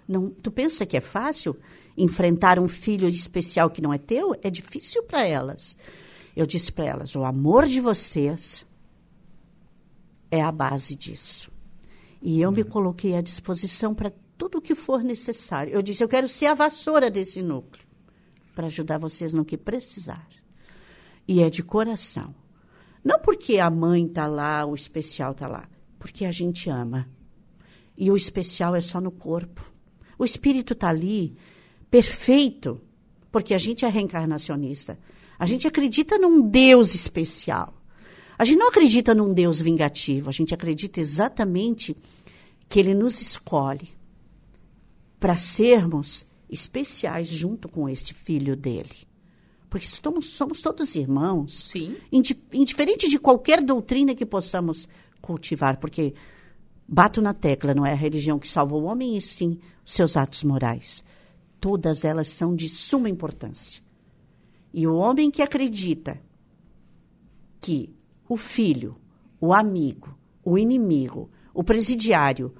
Não, 0.07 0.29
tu 0.29 0.51
pensa 0.51 0.85
que 0.85 0.97
é 0.97 1.01
fácil 1.01 1.55
enfrentar 1.97 2.59
um 2.59 2.67
filho 2.67 3.07
especial 3.07 3.69
que 3.69 3.81
não 3.81 3.93
é 3.93 3.97
teu? 3.97 4.35
É 4.41 4.49
difícil 4.49 5.03
para 5.03 5.25
elas. 5.25 5.75
Eu 6.35 6.45
disse 6.45 6.71
para 6.71 6.85
elas: 6.85 7.15
o 7.15 7.23
amor 7.23 7.67
de 7.67 7.81
vocês 7.81 8.65
é 10.31 10.41
a 10.41 10.51
base 10.51 10.95
disso. 10.95 11.51
E 12.21 12.41
eu 12.41 12.51
me 12.51 12.63
coloquei 12.63 13.15
à 13.15 13.21
disposição 13.21 13.93
para 13.93 14.11
tudo 14.37 14.57
o 14.57 14.61
que 14.61 14.75
for 14.75 15.03
necessário. 15.03 15.73
Eu 15.73 15.81
disse, 15.81 16.03
eu 16.03 16.07
quero 16.07 16.27
ser 16.27 16.47
a 16.47 16.53
vassoura 16.53 17.09
desse 17.09 17.41
núcleo 17.41 17.85
para 18.55 18.67
ajudar 18.67 18.97
vocês 18.97 19.33
no 19.33 19.45
que 19.45 19.57
precisar. 19.57 20.27
E 21.29 21.43
é 21.43 21.49
de 21.51 21.61
coração. 21.61 22.33
Não 23.03 23.19
porque 23.19 23.59
a 23.59 23.69
mãe 23.69 24.07
está 24.07 24.25
lá, 24.25 24.65
o 24.65 24.73
especial 24.73 25.33
está 25.33 25.47
lá, 25.47 25.69
porque 25.99 26.25
a 26.25 26.31
gente 26.31 26.71
ama. 26.71 27.07
E 27.95 28.09
o 28.09 28.17
especial 28.17 28.75
é 28.75 28.81
só 28.81 28.99
no 28.99 29.11
corpo. 29.11 29.71
O 30.17 30.25
espírito 30.25 30.73
está 30.73 30.89
ali, 30.89 31.37
perfeito, 31.87 32.81
porque 33.31 33.53
a 33.53 33.59
gente 33.59 33.85
é 33.85 33.89
reencarnacionista. 33.89 34.97
A 35.37 35.45
gente 35.45 35.67
acredita 35.67 36.17
num 36.17 36.41
Deus 36.41 36.95
especial. 36.95 37.75
A 38.35 38.43
gente 38.43 38.57
não 38.57 38.69
acredita 38.69 39.13
num 39.13 39.31
Deus 39.31 39.61
vingativo, 39.61 40.29
a 40.29 40.33
gente 40.33 40.55
acredita 40.55 40.99
exatamente 40.99 41.95
que 42.67 42.79
ele 42.79 42.95
nos 42.95 43.21
escolhe 43.21 43.87
para 45.19 45.37
sermos 45.37 46.25
especiais 46.49 47.27
junto 47.27 47.69
com 47.69 47.87
este 47.87 48.15
filho 48.15 48.55
dele. 48.55 49.08
Porque 49.69 49.85
somos, 49.85 50.25
somos 50.31 50.61
todos 50.61 50.95
irmãos. 50.95 51.65
Sim. 51.69 51.97
Indiferente 52.11 53.07
de 53.07 53.19
qualquer 53.19 53.63
doutrina 53.63 54.15
que 54.15 54.25
possamos 54.25 54.87
cultivar, 55.21 55.77
porque 55.77 56.13
bato 56.87 57.21
na 57.21 57.33
tecla, 57.33 57.73
não 57.73 57.85
é 57.85 57.91
a 57.91 57.95
religião 57.95 58.39
que 58.39 58.49
salva 58.49 58.75
o 58.75 58.83
homem, 58.83 59.15
e 59.15 59.21
sim 59.21 59.59
os 59.85 59.93
seus 59.93 60.17
atos 60.17 60.43
morais. 60.43 61.03
Todas 61.61 62.03
elas 62.03 62.29
são 62.29 62.55
de 62.55 62.67
suma 62.67 63.09
importância. 63.09 63.83
E 64.73 64.87
o 64.87 64.95
homem 64.95 65.29
que 65.29 65.41
acredita 65.41 66.19
que 67.61 67.93
o 68.27 68.37
filho, 68.37 68.95
o 69.39 69.53
amigo, 69.53 70.17
o 70.43 70.57
inimigo, 70.57 71.29
o 71.53 71.63
presidiário, 71.63 72.53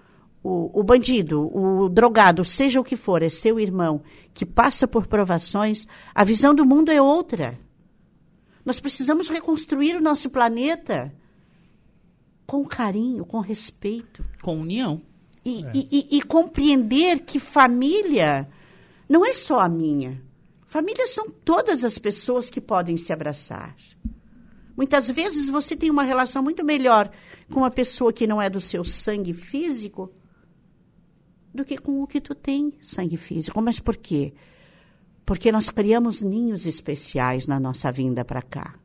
o, 0.43 0.79
o, 0.79 0.83
bandido, 0.83 1.49
o 1.55 1.89
drogado, 1.89 2.45
seja 2.45 2.79
o 2.79 2.83
que 2.83 2.95
for, 2.95 3.21
é 3.21 3.29
seu 3.29 3.59
irmão, 3.59 4.01
que 4.33 4.45
passa 4.45 4.87
por 4.87 5.07
provações, 5.07 5.87
a 6.13 6.23
visão 6.23 6.55
do 6.55 6.65
mundo 6.65 6.91
é 6.91 7.01
outra. 7.01 7.57
Nós 8.63 8.79
precisamos 8.79 9.29
reconstruir 9.29 9.95
o 9.95 10.01
nosso 10.01 10.29
planeta 10.29 11.13
com 12.45 12.65
carinho, 12.65 13.25
com 13.25 13.39
respeito. 13.39 14.25
Com 14.41 14.59
união. 14.59 15.01
E, 15.43 15.65
é. 15.65 15.71
e, 15.73 15.87
e, 15.91 16.17
e 16.17 16.21
compreender 16.21 17.19
que 17.19 17.39
família 17.39 18.49
não 19.07 19.25
é 19.25 19.33
só 19.33 19.59
a 19.59 19.69
minha. 19.69 20.21
Família 20.65 21.07
são 21.07 21.29
todas 21.29 21.83
as 21.83 21.97
pessoas 21.97 22.49
que 22.49 22.61
podem 22.61 22.95
se 22.95 23.11
abraçar. 23.11 23.75
Muitas 24.77 25.09
vezes 25.09 25.49
você 25.49 25.75
tem 25.75 25.89
uma 25.89 26.03
relação 26.03 26.41
muito 26.41 26.63
melhor 26.63 27.11
com 27.51 27.61
uma 27.61 27.71
pessoa 27.71 28.13
que 28.13 28.27
não 28.27 28.41
é 28.41 28.49
do 28.49 28.61
seu 28.61 28.83
sangue 28.83 29.33
físico 29.33 30.11
do 31.53 31.65
que 31.65 31.77
com 31.77 32.01
o 32.01 32.07
que 32.07 32.21
tu 32.21 32.35
tem 32.35 32.73
sangue 32.81 33.17
físico. 33.17 33.61
Mas 33.61 33.79
por 33.79 33.97
quê? 33.97 34.33
Porque 35.25 35.51
nós 35.51 35.69
criamos 35.69 36.21
ninhos 36.21 36.65
especiais 36.65 37.47
na 37.47 37.59
nossa 37.59 37.91
vinda 37.91 38.23
para 38.25 38.41
cá. 38.41 38.75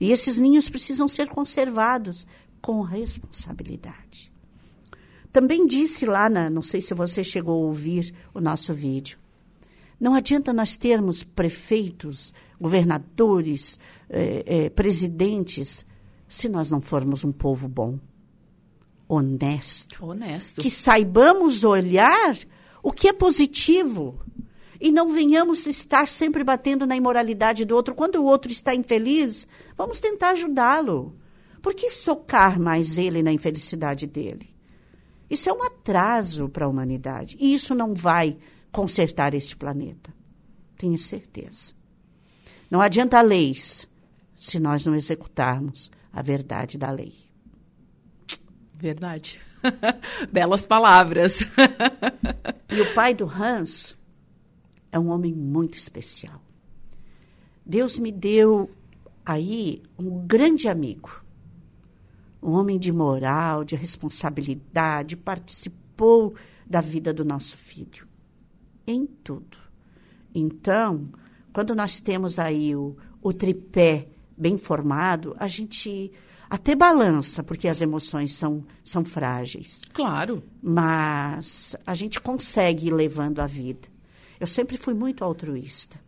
E 0.00 0.12
esses 0.12 0.38
ninhos 0.38 0.68
precisam 0.68 1.08
ser 1.08 1.28
conservados 1.28 2.26
com 2.60 2.80
responsabilidade. 2.82 4.32
Também 5.32 5.66
disse 5.66 6.06
lá, 6.06 6.28
na, 6.28 6.48
não 6.48 6.62
sei 6.62 6.80
se 6.80 6.94
você 6.94 7.22
chegou 7.22 7.62
a 7.62 7.66
ouvir 7.66 8.14
o 8.32 8.40
nosso 8.40 8.72
vídeo, 8.72 9.18
não 10.00 10.14
adianta 10.14 10.52
nós 10.52 10.76
termos 10.76 11.24
prefeitos, 11.24 12.32
governadores, 12.60 13.78
eh, 14.08 14.44
eh, 14.46 14.70
presidentes, 14.70 15.84
se 16.28 16.48
nós 16.48 16.70
não 16.70 16.80
formos 16.80 17.24
um 17.24 17.32
povo 17.32 17.68
bom, 17.68 17.98
honesto. 19.08 20.04
Honesto. 20.04 20.60
Que 20.60 20.70
saibamos 20.70 21.64
olhar 21.64 22.36
o 22.82 22.92
que 22.92 23.08
é 23.08 23.12
positivo 23.12 24.20
e 24.80 24.92
não 24.92 25.10
venhamos 25.10 25.66
estar 25.66 26.06
sempre 26.06 26.44
batendo 26.44 26.86
na 26.86 26.96
imoralidade 26.96 27.64
do 27.64 27.74
outro. 27.74 27.94
Quando 27.94 28.16
o 28.16 28.24
outro 28.24 28.52
está 28.52 28.74
infeliz, 28.74 29.46
vamos 29.76 29.98
tentar 29.98 30.30
ajudá-lo. 30.30 31.16
Por 31.60 31.74
que 31.74 31.90
socar 31.90 32.60
mais 32.60 32.96
ele 32.98 33.22
na 33.22 33.32
infelicidade 33.32 34.06
dele? 34.06 34.54
Isso 35.28 35.48
é 35.48 35.52
um 35.52 35.62
atraso 35.62 36.48
para 36.48 36.64
a 36.64 36.68
humanidade. 36.68 37.36
E 37.40 37.52
isso 37.52 37.74
não 37.74 37.94
vai 37.94 38.36
consertar 38.70 39.34
este 39.34 39.56
planeta. 39.56 40.14
Tenho 40.76 40.96
certeza. 40.96 41.72
Não 42.70 42.80
adianta 42.80 43.20
leis 43.20 43.88
se 44.36 44.60
nós 44.60 44.84
não 44.86 44.94
executarmos 44.94 45.90
a 46.12 46.22
verdade 46.22 46.78
da 46.78 46.90
lei. 46.90 47.27
Verdade. 48.78 49.40
Belas 50.30 50.64
palavras. 50.64 51.40
e 52.70 52.80
o 52.80 52.94
pai 52.94 53.12
do 53.12 53.26
Hans 53.26 53.96
é 54.92 54.98
um 54.98 55.08
homem 55.08 55.34
muito 55.34 55.76
especial. 55.76 56.40
Deus 57.66 57.98
me 57.98 58.12
deu 58.12 58.70
aí 59.26 59.82
um 59.98 60.24
grande 60.24 60.68
amigo. 60.68 61.24
Um 62.40 62.52
homem 62.52 62.78
de 62.78 62.92
moral, 62.92 63.64
de 63.64 63.74
responsabilidade, 63.74 65.16
participou 65.16 66.36
da 66.64 66.80
vida 66.80 67.12
do 67.12 67.24
nosso 67.24 67.56
filho. 67.56 68.06
Em 68.86 69.04
tudo. 69.06 69.58
Então, 70.32 71.02
quando 71.52 71.74
nós 71.74 71.98
temos 71.98 72.38
aí 72.38 72.76
o, 72.76 72.96
o 73.20 73.32
tripé 73.32 74.06
bem 74.36 74.56
formado, 74.56 75.34
a 75.36 75.48
gente 75.48 76.12
até 76.50 76.74
balança, 76.74 77.42
porque 77.42 77.68
as 77.68 77.80
emoções 77.80 78.32
são, 78.32 78.64
são 78.82 79.04
frágeis. 79.04 79.82
Claro. 79.92 80.42
Mas 80.62 81.76
a 81.86 81.94
gente 81.94 82.20
consegue 82.20 82.86
ir 82.86 82.92
levando 82.92 83.40
a 83.40 83.46
vida. 83.46 83.88
Eu 84.40 84.46
sempre 84.46 84.76
fui 84.78 84.94
muito 84.94 85.24
altruísta. 85.24 86.00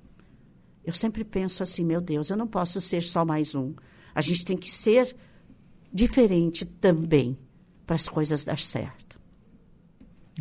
Eu 0.84 0.94
sempre 0.94 1.24
penso 1.24 1.62
assim, 1.62 1.84
meu 1.84 2.00
Deus, 2.00 2.30
eu 2.30 2.36
não 2.36 2.46
posso 2.46 2.80
ser 2.80 3.02
só 3.02 3.24
mais 3.24 3.54
um. 3.54 3.74
A 4.14 4.22
gente 4.22 4.44
tem 4.44 4.56
que 4.56 4.70
ser 4.70 5.14
diferente 5.92 6.64
também 6.64 7.38
para 7.84 7.96
as 7.96 8.08
coisas 8.08 8.42
dar 8.44 8.58
certo. 8.58 9.09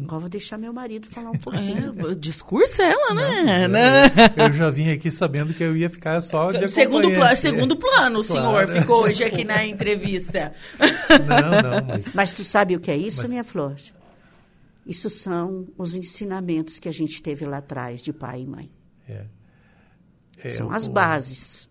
Agora 0.03 0.19
vou 0.19 0.29
deixar 0.29 0.57
meu 0.57 0.73
marido 0.73 1.07
falar 1.07 1.31
um 1.31 1.37
pouquinho. 1.37 2.11
É, 2.11 2.15
discurso 2.15 2.81
é 2.81 2.91
ela, 2.91 3.13
né? 3.13 3.67
Não, 3.67 4.43
eu, 4.43 4.47
eu, 4.47 4.53
já 4.53 4.69
vim 4.69 4.89
aqui 4.91 5.11
sabendo 5.11 5.53
que 5.53 5.63
eu 5.63 5.75
ia 5.75 5.89
ficar 5.89 6.19
só 6.21 6.51
de 6.51 6.67
segundo, 6.71 7.09
pla 7.11 7.35
segundo 7.35 7.75
plano, 7.75 8.19
o 8.19 8.23
claro. 8.23 8.67
senhor 8.67 8.81
ficou 8.81 9.03
hoje 9.03 9.23
aqui 9.23 9.43
na 9.43 9.65
entrevista. 9.65 10.53
Não, 11.27 11.61
não, 11.61 11.85
mas... 11.87 12.15
Mas 12.15 12.33
tu 12.33 12.43
sabe 12.43 12.75
o 12.75 12.79
que 12.79 12.91
é 12.91 12.97
isso, 12.97 13.21
mas... 13.21 13.29
minha 13.29 13.43
flor? 13.43 13.75
Isso 14.85 15.09
são 15.09 15.67
os 15.77 15.95
ensinamentos 15.95 16.79
que 16.79 16.89
a 16.89 16.91
gente 16.91 17.21
teve 17.21 17.45
lá 17.45 17.57
atrás, 17.57 18.01
de 18.01 18.11
pai 18.11 18.41
e 18.41 18.47
mãe. 18.47 18.71
É. 19.07 19.25
É, 20.43 20.49
são 20.49 20.71
as 20.71 20.87
bases. 20.87 21.68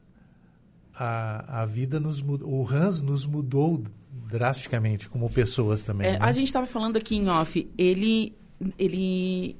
A, 0.98 1.62
a 1.62 1.64
vida 1.64 2.00
nos 2.00 2.20
mudou, 2.20 2.48
o 2.48 2.68
Hans 2.68 3.00
nos 3.02 3.24
mudou 3.26 3.84
drasticamente 4.10 5.08
como 5.08 5.30
pessoas 5.30 5.84
também. 5.84 6.08
É, 6.08 6.12
né? 6.12 6.18
A 6.20 6.32
gente 6.32 6.46
estava 6.46 6.66
falando 6.66 6.96
aqui 6.96 7.16
em 7.16 7.28
off, 7.28 7.70
ele, 7.78 8.34
ele, 8.78 9.56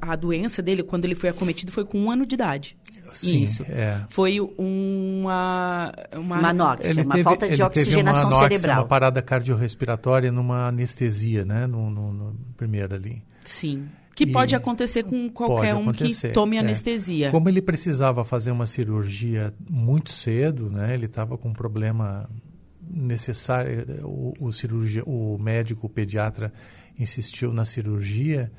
a 0.00 0.14
doença 0.14 0.60
dele 0.62 0.82
quando 0.82 1.04
ele 1.04 1.14
foi 1.14 1.30
acometido 1.30 1.72
foi 1.72 1.84
com 1.84 1.98
um 1.98 2.10
ano 2.10 2.26
de 2.26 2.34
idade. 2.34 2.76
Sim, 3.12 3.42
Isso. 3.42 3.62
É. 3.62 4.04
Foi 4.08 4.38
uma 4.40 5.92
uma, 6.14 6.38
uma 6.38 6.48
anóxia, 6.48 7.02
uma 7.02 7.12
teve, 7.12 7.24
falta 7.24 7.48
de 7.48 7.62
oxigenação 7.62 8.30
uma 8.30 8.38
cerebral. 8.38 8.82
Uma 8.82 8.86
parada 8.86 9.22
cardiorrespiratória 9.22 10.30
numa 10.30 10.68
anestesia, 10.68 11.44
né, 11.44 11.66
no, 11.66 11.90
no, 11.90 12.12
no 12.12 12.36
primeiro 12.56 12.94
ali. 12.94 13.22
Sim. 13.44 13.88
Que 14.26 14.32
pode 14.32 14.56
acontecer 14.56 15.04
com 15.04 15.30
qualquer 15.30 15.76
um 15.76 15.92
que 15.92 16.12
tome 16.30 16.56
é. 16.56 16.60
anestesia. 16.60 17.30
Como 17.30 17.48
ele 17.48 17.62
precisava 17.62 18.24
fazer 18.24 18.50
uma 18.50 18.66
cirurgia 18.66 19.54
muito 19.70 20.10
cedo, 20.10 20.68
né? 20.68 20.92
Ele 20.92 21.06
estava 21.06 21.38
com 21.38 21.50
um 21.50 21.52
problema 21.52 22.28
necessário, 22.90 23.86
o, 24.02 24.34
o, 24.40 24.52
cirurgia, 24.52 25.04
o 25.04 25.38
médico, 25.38 25.86
o 25.86 25.90
pediatra 25.90 26.52
insistiu 26.98 27.52
na 27.52 27.64
cirurgia, 27.64 28.50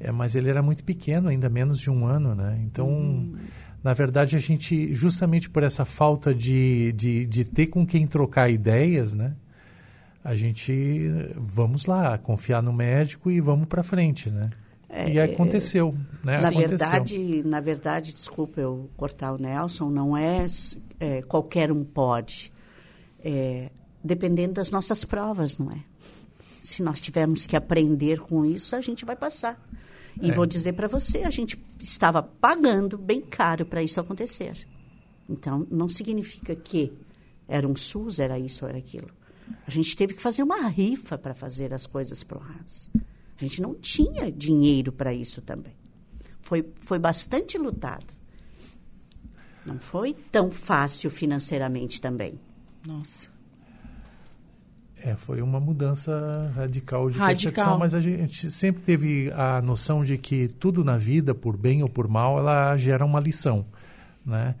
é, 0.00 0.10
mas 0.10 0.34
ele 0.34 0.48
era 0.48 0.62
muito 0.62 0.82
pequeno, 0.82 1.28
ainda 1.28 1.50
menos 1.50 1.78
de 1.78 1.90
um 1.90 2.06
ano, 2.06 2.34
né? 2.34 2.58
Então, 2.64 2.88
hum. 2.88 3.36
na 3.82 3.92
verdade, 3.92 4.36
a 4.36 4.38
gente, 4.38 4.94
justamente 4.94 5.50
por 5.50 5.62
essa 5.62 5.84
falta 5.84 6.34
de, 6.34 6.92
de, 6.92 7.26
de 7.26 7.44
ter 7.44 7.66
com 7.66 7.86
quem 7.86 8.06
trocar 8.06 8.48
ideias, 8.48 9.12
né? 9.12 9.34
A 10.24 10.34
gente, 10.34 11.10
vamos 11.36 11.84
lá, 11.84 12.16
confiar 12.16 12.62
no 12.62 12.72
médico 12.72 13.30
e 13.30 13.38
vamos 13.38 13.66
para 13.66 13.82
frente, 13.82 14.30
né? 14.30 14.48
É, 14.96 15.10
e 15.10 15.18
aconteceu, 15.18 15.92
né? 16.22 16.40
Na 16.40 16.48
aconteceu. 16.48 16.68
verdade, 16.68 17.42
na 17.44 17.60
verdade, 17.60 18.12
desculpa 18.12 18.60
eu 18.60 18.88
cortar 18.96 19.32
o 19.32 19.38
Nelson, 19.38 19.90
não 19.90 20.16
é, 20.16 20.46
é 21.00 21.20
qualquer 21.22 21.72
um 21.72 21.82
pode 21.82 22.52
é, 23.24 23.70
dependendo 24.02 24.54
das 24.54 24.70
nossas 24.70 25.02
provas, 25.04 25.58
não 25.58 25.70
é? 25.70 25.82
Se 26.60 26.82
nós 26.82 27.00
tivermos 27.00 27.46
que 27.46 27.56
aprender 27.56 28.20
com 28.20 28.44
isso, 28.44 28.76
a 28.76 28.80
gente 28.80 29.04
vai 29.04 29.16
passar. 29.16 29.58
E 30.20 30.30
é. 30.30 30.32
vou 30.32 30.46
dizer 30.46 30.74
para 30.74 30.86
você, 30.86 31.22
a 31.22 31.30
gente 31.30 31.58
estava 31.80 32.22
pagando 32.22 32.98
bem 32.98 33.20
caro 33.20 33.64
para 33.64 33.82
isso 33.82 33.98
acontecer. 33.98 34.66
Então, 35.28 35.66
não 35.70 35.88
significa 35.88 36.54
que 36.54 36.92
era 37.48 37.66
um 37.66 37.74
SUS, 37.74 38.18
era 38.18 38.38
isso 38.38 38.64
ou 38.64 38.68
era 38.68 38.78
aquilo. 38.78 39.08
A 39.66 39.70
gente 39.70 39.96
teve 39.96 40.14
que 40.14 40.22
fazer 40.22 40.42
uma 40.42 40.68
rifa 40.68 41.18
para 41.18 41.34
fazer 41.34 41.72
as 41.72 41.86
coisas 41.86 42.22
para 42.22 42.38
o 42.38 42.40
RAS. 42.40 42.90
A 43.36 43.44
gente 43.44 43.60
não 43.60 43.74
tinha 43.74 44.30
dinheiro 44.30 44.92
para 44.92 45.12
isso 45.12 45.42
também. 45.42 45.74
Foi, 46.40 46.64
foi 46.80 46.98
bastante 46.98 47.58
lutado. 47.58 48.06
Não 49.64 49.78
foi 49.78 50.14
tão 50.30 50.50
fácil 50.50 51.10
financeiramente 51.10 52.00
também. 52.00 52.38
Nossa. 52.86 53.28
É, 54.96 55.14
foi 55.16 55.42
uma 55.42 55.60
mudança 55.60 56.50
radical 56.54 57.10
de 57.10 57.18
Radical. 57.18 57.52
percepção, 57.52 57.78
mas 57.78 57.94
a 57.94 58.00
gente 58.00 58.50
sempre 58.50 58.82
teve 58.82 59.30
a 59.32 59.60
noção 59.60 60.02
de 60.02 60.16
que 60.16 60.48
tudo 60.48 60.82
na 60.82 60.96
vida, 60.96 61.34
por 61.34 61.56
bem 61.58 61.82
ou 61.82 61.88
por 61.90 62.08
mal, 62.08 62.38
ela 62.38 62.74
gera 62.78 63.04
uma 63.04 63.20
lição, 63.20 63.66
né? 64.24 64.54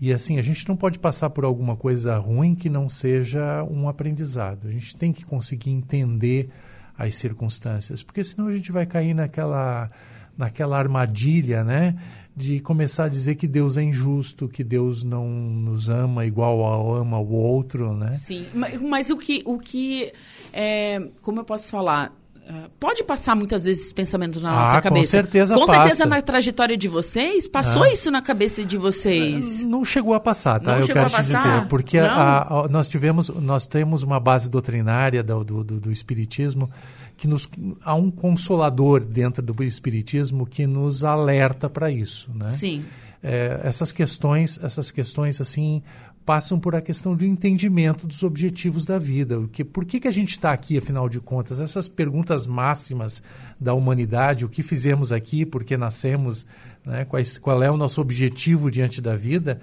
E 0.00 0.12
assim, 0.12 0.38
a 0.38 0.42
gente 0.42 0.66
não 0.66 0.76
pode 0.76 0.98
passar 0.98 1.30
por 1.30 1.44
alguma 1.44 1.76
coisa 1.76 2.16
ruim 2.16 2.54
que 2.54 2.70
não 2.70 2.88
seja 2.88 3.62
um 3.64 3.88
aprendizado. 3.88 4.66
A 4.66 4.70
gente 4.70 4.96
tem 4.96 5.12
que 5.12 5.24
conseguir 5.24 5.70
entender 5.70 6.48
as 6.96 7.16
circunstâncias, 7.16 8.02
porque 8.02 8.22
senão 8.22 8.48
a 8.48 8.54
gente 8.54 8.70
vai 8.72 8.86
cair 8.86 9.14
naquela 9.14 9.90
naquela 10.36 10.78
armadilha, 10.78 11.62
né? 11.62 11.96
De 12.34 12.60
começar 12.60 13.04
a 13.04 13.08
dizer 13.08 13.34
que 13.34 13.46
Deus 13.46 13.76
é 13.76 13.82
injusto, 13.82 14.48
que 14.48 14.64
Deus 14.64 15.04
não 15.04 15.28
nos 15.28 15.90
ama 15.90 16.24
igual 16.24 16.64
a 16.64 17.00
ama 17.00 17.18
o 17.18 17.32
outro, 17.32 17.94
né? 17.94 18.12
Sim, 18.12 18.46
mas, 18.54 18.80
mas 18.80 19.10
o 19.10 19.18
que, 19.18 19.42
o 19.44 19.58
que 19.58 20.12
é, 20.52 21.06
como 21.20 21.40
eu 21.40 21.44
posso 21.44 21.70
falar? 21.70 22.12
Ah, 22.48 22.68
Pode 22.78 23.04
passar 23.04 23.36
muitas 23.36 23.64
vezes 23.64 23.84
esse 23.84 23.94
pensamento 23.94 24.40
na 24.40 24.50
Ah, 24.50 24.56
nossa 24.64 24.76
com 24.82 24.88
cabeça. 24.88 25.10
certeza 25.12 25.54
Com 25.54 25.64
passa. 25.66 25.80
certeza 25.82 26.06
na 26.06 26.20
trajetória 26.20 26.76
de 26.76 26.88
vocês, 26.88 27.46
passou 27.46 27.84
Ah. 27.84 27.92
isso 27.92 28.10
na 28.10 28.20
cabeça 28.20 28.64
de 28.64 28.76
vocês. 28.76 29.62
Não 29.64 29.84
chegou 29.84 30.12
a 30.14 30.20
passar, 30.20 30.58
tá? 30.60 30.72
Não 30.72 30.80
Eu 30.80 30.86
quero 30.86 31.08
te 31.08 31.22
dizer, 31.22 31.66
porque 31.68 31.98
a- 31.98 32.40
a- 32.64 32.68
nós 32.68 32.88
tivemos, 32.88 33.28
nós 33.28 33.66
temos 33.66 34.02
uma 34.02 34.18
base 34.18 34.50
doutrinária 34.50 35.22
do, 35.22 35.44
do, 35.44 35.64
do- 35.64 35.80
do 35.80 35.92
espiritismo 35.92 36.68
que 37.16 37.28
nos 37.28 37.48
há 37.84 37.94
um 37.94 38.10
consolador 38.10 39.00
dentro 39.04 39.40
do 39.42 39.62
espiritismo 39.62 40.44
que 40.44 40.66
nos 40.66 41.04
alerta 41.04 41.70
para 41.70 41.90
isso, 41.90 42.30
né? 42.34 42.50
Sim. 42.50 42.84
É, 43.22 43.60
essas 43.62 43.92
questões, 43.92 44.58
essas 44.62 44.90
questões 44.90 45.40
assim 45.40 45.82
passam 46.24 46.58
por 46.58 46.74
a 46.74 46.80
questão 46.80 47.16
do 47.16 47.24
entendimento 47.24 48.06
dos 48.06 48.22
objetivos 48.22 48.84
da 48.84 48.98
vida. 48.98 49.40
O 49.40 49.48
que, 49.48 49.64
por 49.64 49.84
que, 49.84 50.00
que 50.00 50.08
a 50.08 50.12
gente 50.12 50.30
está 50.30 50.52
aqui, 50.52 50.78
afinal 50.78 51.08
de 51.08 51.20
contas? 51.20 51.58
Essas 51.60 51.88
perguntas 51.88 52.46
máximas 52.46 53.22
da 53.60 53.74
humanidade, 53.74 54.44
o 54.44 54.48
que 54.48 54.62
fizemos 54.62 55.12
aqui, 55.12 55.44
por 55.44 55.64
que 55.64 55.76
nascemos, 55.76 56.46
né? 56.84 57.04
Quais, 57.04 57.38
qual 57.38 57.62
é 57.62 57.70
o 57.70 57.76
nosso 57.76 58.00
objetivo 58.00 58.70
diante 58.70 59.00
da 59.00 59.16
vida? 59.16 59.60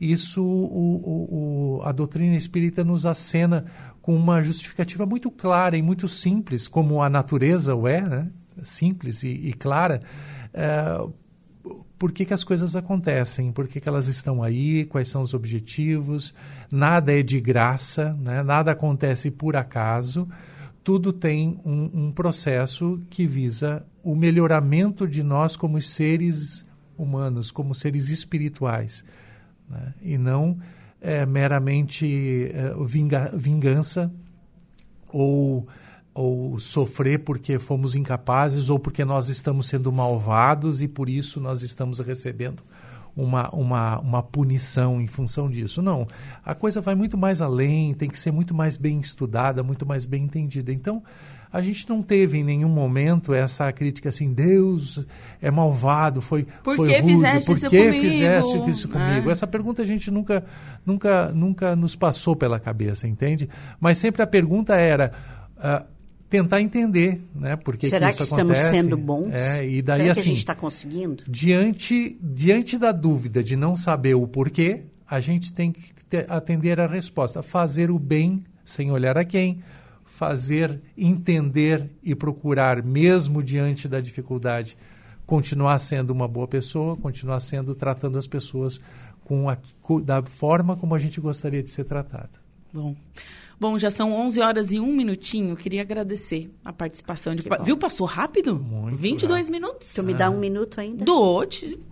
Isso 0.00 0.42
o, 0.42 1.76
o- 1.78 1.82
a 1.84 1.92
doutrina 1.92 2.34
espírita 2.34 2.82
nos 2.82 3.04
acena 3.06 3.66
com 4.00 4.16
uma 4.16 4.40
justificativa 4.40 5.04
muito 5.04 5.30
clara 5.30 5.76
e 5.76 5.82
muito 5.82 6.08
simples, 6.08 6.66
como 6.66 7.02
a 7.02 7.08
natureza 7.10 7.74
o 7.74 7.86
é, 7.86 8.00
né? 8.00 8.28
simples 8.62 9.22
e, 9.22 9.28
e 9.28 9.52
clara. 9.52 10.00
É, 10.54 11.00
por 12.00 12.12
que, 12.12 12.24
que 12.24 12.32
as 12.32 12.42
coisas 12.42 12.74
acontecem, 12.74 13.52
por 13.52 13.68
que, 13.68 13.78
que 13.78 13.86
elas 13.86 14.08
estão 14.08 14.42
aí, 14.42 14.86
quais 14.86 15.06
são 15.06 15.20
os 15.20 15.34
objetivos. 15.34 16.34
Nada 16.72 17.12
é 17.12 17.22
de 17.22 17.38
graça, 17.38 18.16
né? 18.18 18.42
nada 18.42 18.72
acontece 18.72 19.30
por 19.30 19.54
acaso. 19.54 20.26
Tudo 20.82 21.12
tem 21.12 21.60
um, 21.62 22.06
um 22.06 22.10
processo 22.10 23.02
que 23.10 23.26
visa 23.26 23.84
o 24.02 24.16
melhoramento 24.16 25.06
de 25.06 25.22
nós 25.22 25.56
como 25.56 25.78
seres 25.82 26.64
humanos, 26.96 27.50
como 27.50 27.74
seres 27.74 28.08
espirituais. 28.08 29.04
né? 29.68 29.92
E 30.00 30.16
não 30.16 30.56
é, 31.02 31.26
meramente 31.26 32.50
é, 32.54 32.74
vinga- 32.82 33.30
vingança 33.36 34.10
ou, 35.12 35.68
ou 36.20 36.58
sofrer 36.58 37.20
porque 37.20 37.58
fomos 37.58 37.96
incapazes 37.96 38.68
ou 38.68 38.78
porque 38.78 39.04
nós 39.04 39.28
estamos 39.30 39.66
sendo 39.66 39.90
malvados 39.90 40.82
e 40.82 40.88
por 40.88 41.08
isso 41.08 41.40
nós 41.40 41.62
estamos 41.62 41.98
recebendo 41.98 42.62
uma, 43.16 43.48
uma, 43.50 43.98
uma 44.00 44.22
punição 44.22 45.00
em 45.00 45.06
função 45.06 45.48
disso. 45.48 45.80
Não, 45.80 46.06
a 46.44 46.54
coisa 46.54 46.80
vai 46.80 46.94
muito 46.94 47.16
mais 47.16 47.40
além, 47.40 47.94
tem 47.94 48.08
que 48.08 48.18
ser 48.18 48.30
muito 48.30 48.54
mais 48.54 48.76
bem 48.76 49.00
estudada, 49.00 49.62
muito 49.62 49.86
mais 49.86 50.04
bem 50.04 50.24
entendida. 50.24 50.70
Então, 50.70 51.02
a 51.50 51.62
gente 51.62 51.88
não 51.88 52.02
teve 52.02 52.38
em 52.38 52.44
nenhum 52.44 52.68
momento 52.68 53.32
essa 53.32 53.72
crítica 53.72 54.10
assim, 54.10 54.32
Deus 54.32 55.06
é 55.40 55.50
malvado, 55.50 56.20
foi, 56.20 56.46
Por 56.62 56.76
foi 56.76 56.88
que 56.88 57.00
rude, 57.00 57.14
fizeste 57.14 57.46
por 57.46 57.56
isso 57.56 57.70
que 57.70 57.84
comigo? 57.84 58.00
fizeste 58.00 58.70
isso 58.70 58.88
comigo? 58.88 59.28
É. 59.30 59.32
Essa 59.32 59.46
pergunta 59.46 59.82
a 59.82 59.86
gente 59.86 60.10
nunca, 60.10 60.44
nunca, 60.84 61.32
nunca 61.32 61.74
nos 61.74 61.96
passou 61.96 62.36
pela 62.36 62.60
cabeça, 62.60 63.08
entende? 63.08 63.48
Mas 63.80 63.98
sempre 63.98 64.22
a 64.22 64.26
pergunta 64.26 64.76
era 64.76 65.12
ah, 65.58 65.84
tentar 66.30 66.60
entender, 66.62 67.20
né? 67.34 67.56
Por 67.56 67.76
que 67.76 67.88
Será 67.88 68.10
que 68.10 68.16
que, 68.16 68.22
isso 68.22 68.32
estamos 68.32 68.56
acontece? 68.56 68.82
sendo 68.82 68.96
bons? 68.96 69.32
É, 69.34 69.68
e 69.68 69.82
daí 69.82 69.96
Será 69.96 70.04
que 70.04 70.08
a 70.08 70.12
assim, 70.12 70.30
gente 70.30 70.38
está 70.38 70.54
conseguindo? 70.54 71.24
diante, 71.28 72.16
diante 72.22 72.78
da 72.78 72.92
dúvida 72.92 73.42
de 73.42 73.56
não 73.56 73.74
saber 73.74 74.14
o 74.14 74.26
porquê, 74.28 74.84
a 75.06 75.20
gente 75.20 75.52
tem 75.52 75.72
que 75.72 75.92
atender 76.28 76.80
a 76.80 76.86
resposta, 76.86 77.42
fazer 77.42 77.90
o 77.90 77.98
bem 77.98 78.44
sem 78.64 78.92
olhar 78.92 79.18
a 79.18 79.24
quem, 79.24 79.60
fazer 80.04 80.80
entender 80.96 81.90
e 82.02 82.14
procurar, 82.14 82.80
mesmo 82.82 83.42
diante 83.42 83.88
da 83.88 84.00
dificuldade, 84.00 84.76
continuar 85.26 85.78
sendo 85.80 86.10
uma 86.10 86.28
boa 86.28 86.46
pessoa, 86.46 86.96
continuar 86.96 87.40
sendo 87.40 87.74
tratando 87.74 88.18
as 88.18 88.28
pessoas 88.28 88.80
com 89.24 89.48
a, 89.48 89.56
da 90.04 90.22
forma 90.22 90.76
como 90.76 90.94
a 90.94 90.98
gente 90.98 91.20
gostaria 91.20 91.62
de 91.62 91.70
ser 91.70 91.84
tratado. 91.84 92.38
Bom. 92.72 92.96
Bom, 93.58 93.78
já 93.78 93.90
são 93.90 94.14
11 94.14 94.40
horas 94.40 94.72
e 94.72 94.80
um 94.80 94.92
minutinho. 94.92 95.54
Queria 95.54 95.82
agradecer 95.82 96.50
a 96.64 96.72
participação 96.72 97.34
de. 97.34 97.44
Viu? 97.62 97.76
Passou 97.76 98.06
rápido? 98.06 98.56
Muito 98.58 98.96
22 98.96 99.46
rápido. 99.46 99.52
minutos. 99.52 99.92
Tu 99.92 100.02
me 100.02 100.14
dá 100.14 100.30
um 100.30 100.38
minuto 100.38 100.80
ainda? 100.80 101.04
Dou, 101.04 101.46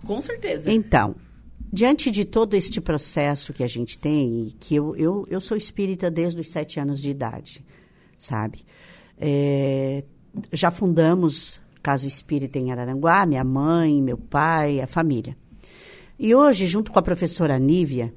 com 0.06 0.20
certeza. 0.20 0.72
Então, 0.72 1.14
diante 1.70 2.10
de 2.10 2.24
todo 2.24 2.54
este 2.54 2.80
processo 2.80 3.52
que 3.52 3.62
a 3.62 3.66
gente 3.66 3.98
tem, 3.98 4.48
e 4.48 4.52
que 4.52 4.74
eu, 4.74 4.96
eu, 4.96 5.26
eu 5.28 5.40
sou 5.40 5.56
espírita 5.56 6.10
desde 6.10 6.40
os 6.40 6.50
sete 6.50 6.80
anos 6.80 7.02
de 7.02 7.10
idade, 7.10 7.62
sabe? 8.18 8.64
É, 9.18 10.04
já 10.52 10.70
fundamos 10.70 11.60
Casa 11.82 12.08
Espírita 12.08 12.58
em 12.58 12.72
Araranguá, 12.72 13.26
minha 13.26 13.44
mãe, 13.44 14.00
meu 14.00 14.16
pai, 14.16 14.80
a 14.80 14.86
família. 14.86 15.36
E 16.18 16.34
hoje, 16.34 16.66
junto 16.66 16.90
com 16.90 16.98
a 16.98 17.02
professora 17.02 17.58
Nívia, 17.58 18.12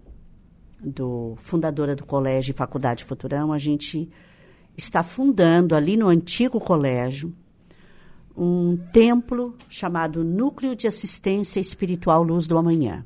do, 0.84 1.36
fundadora 1.38 1.96
do 1.96 2.06
Colégio 2.06 2.52
e 2.52 2.56
Faculdade 2.56 3.06
Futurão, 3.06 3.54
a 3.54 3.60
gente 3.60 4.10
está 4.78 5.04
fundando 5.04 5.76
ali 5.76 5.96
no 5.96 6.08
antigo 6.08 6.60
colégio 6.60 7.34
um 8.36 8.78
templo 8.92 9.56
chamado 9.70 10.24
Núcleo 10.24 10.76
de 10.76 10.88
Assistência 10.88 11.60
Espiritual 11.60 12.24
Luz 12.24 12.48
do 12.48 12.58
Amanhã, 12.58 13.06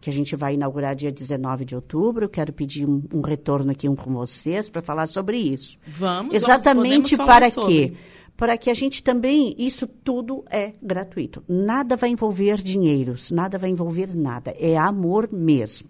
que 0.00 0.10
a 0.10 0.12
gente 0.12 0.36
vai 0.36 0.54
inaugurar 0.54 0.94
dia 0.94 1.10
19 1.10 1.64
de 1.64 1.74
outubro. 1.74 2.24
Eu 2.24 2.28
quero 2.28 2.52
pedir 2.52 2.86
um, 2.86 3.02
um 3.12 3.20
retorno 3.20 3.72
aqui 3.72 3.88
um 3.88 3.96
com 3.96 4.12
vocês 4.12 4.68
para 4.70 4.82
falar 4.82 5.06
sobre 5.06 5.38
isso. 5.38 5.78
Vamos. 5.98 6.34
Exatamente 6.34 7.16
vamos, 7.16 7.32
para 7.32 7.50
quê? 7.50 7.94
Para 8.36 8.56
que 8.56 8.70
a 8.70 8.74
gente 8.74 9.02
também, 9.02 9.54
isso 9.58 9.86
tudo 9.86 10.44
é 10.50 10.72
gratuito. 10.82 11.42
Nada 11.48 11.96
vai 11.96 12.10
envolver 12.10 12.56
dinheiros, 12.62 13.30
nada 13.30 13.58
vai 13.58 13.70
envolver 13.70 14.14
nada. 14.16 14.54
É 14.58 14.78
amor 14.78 15.30
mesmo, 15.32 15.88